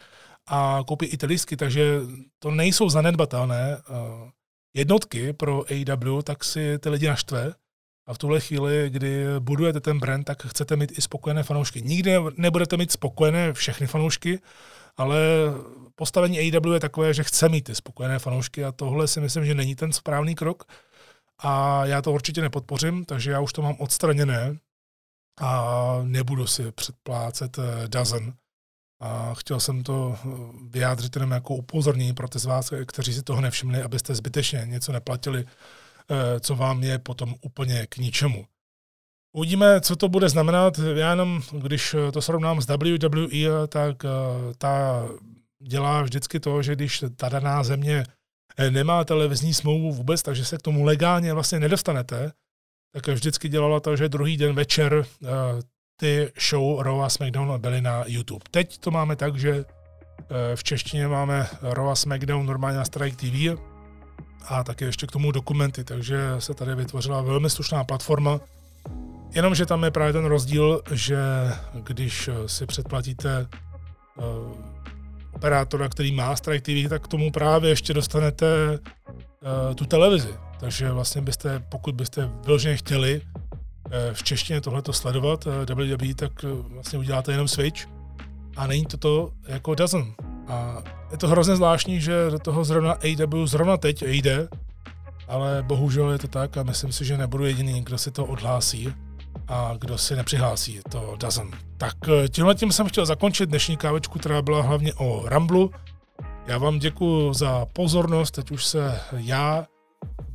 [0.48, 2.00] a koupí i ty lístky, takže
[2.40, 4.32] to nejsou zanedbatelné eh,
[4.74, 7.54] jednotky pro AEW, tak si ty lidi naštve.
[8.06, 11.82] A v tuhle chvíli, kdy budujete ten brand, tak chcete mít i spokojené fanoušky.
[11.82, 14.40] Nikdy nebudete mít spokojené všechny fanoušky,
[14.98, 15.18] ale
[16.00, 19.56] postavení AEW je takové, že chce mít ty spokojené fanoušky a tohle si myslím, že
[19.56, 20.64] není ten správný krok.
[21.40, 24.58] A já to určitě nepodpořím, takže já už to mám odstraněné
[25.42, 28.34] a nebudu si předplácet eh, dozen.
[29.02, 30.28] A chtěl jsem to eh,
[30.70, 34.92] vyjádřit jenom jako upozornění pro ty z vás, kteří si toho nevšimli, abyste zbytečně něco
[34.92, 38.46] neplatili, eh, co vám je potom úplně k ničemu.
[39.36, 40.78] Uvidíme, co to bude znamenat.
[40.78, 43.98] Já jenom, když to srovnám s WWE, tak
[44.58, 45.04] ta
[45.64, 48.04] dělá vždycky to, že když ta daná země
[48.70, 52.32] nemá televizní smlouvu vůbec, takže se k tomu legálně vlastně nedostanete,
[52.94, 55.30] tak vždycky dělala to, že druhý den večer uh,
[56.00, 58.46] ty show Raw a SmackDown byly na YouTube.
[58.52, 59.66] Teď to máme tak, že uh,
[60.56, 63.62] v češtině máme Raw a SmackDown normálně na Strike TV
[64.48, 68.40] a také ještě k tomu dokumenty, takže se tady vytvořila velmi slušná platforma.
[69.32, 71.18] Jenomže tam je právě ten rozdíl, že
[71.74, 73.48] když si předplatíte
[75.38, 80.34] operátora, který má Strike TV, tak k tomu právě ještě dostanete uh, tu televizi.
[80.60, 86.32] Takže vlastně byste, pokud byste vyloženě chtěli eh, v češtině tohleto sledovat eh, WWE, tak
[86.44, 87.86] eh, vlastně uděláte jenom Switch
[88.58, 90.14] a není to to jako Dozen.
[90.48, 94.48] A je to hrozně zvláštní, že do toho zrovna AW zrovna teď jde,
[95.28, 98.94] ale bohužel je to tak a myslím si, že nebudu jediný, kdo si to odhlásí
[99.48, 101.52] a kdo si nepřihlásí, to Dozen.
[101.78, 101.94] Tak
[102.30, 105.72] tímhle tím jsem chtěl zakončit dnešní kávečku, která byla hlavně o Ramblu.
[106.48, 109.66] Já vám děkuji za pozornost, teď už se já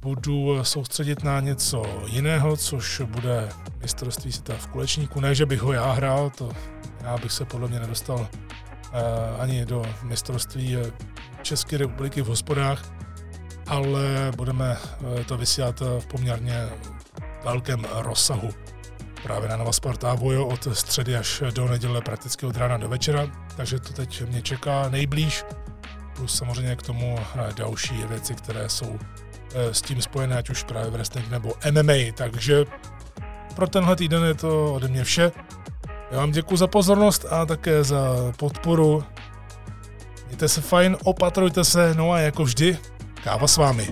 [0.00, 3.48] budu soustředit na něco jiného, což bude
[3.80, 5.20] mistrovství světa v kulečníku.
[5.20, 6.50] Ne, že bych ho já hrál, to
[7.02, 8.28] já bych se podle mě nedostal uh,
[9.38, 10.76] ani do mistrovství
[11.42, 12.92] České republiky v hospodách,
[13.66, 14.76] ale budeme
[15.26, 16.68] to vysílat v poměrně
[17.44, 18.50] velkém rozsahu.
[19.22, 23.26] Právě na Nova Sporta Vojo od středy až do neděle prakticky od rána do večera,
[23.56, 25.44] takže to teď mě čeká nejblíž,
[26.16, 28.98] plus samozřejmě k tomu eh, další věci, které jsou
[29.54, 32.12] Eh, s tím spojené, ať už právě wrestling nebo MMA.
[32.14, 32.64] Takže
[33.54, 35.32] pro tenhle týden je to ode mě vše.
[36.10, 39.04] Já vám děkuji za pozornost a také za podporu.
[40.26, 42.78] Mějte se fajn, opatrujte se, no a jako vždy,
[43.24, 43.88] káva s vámi.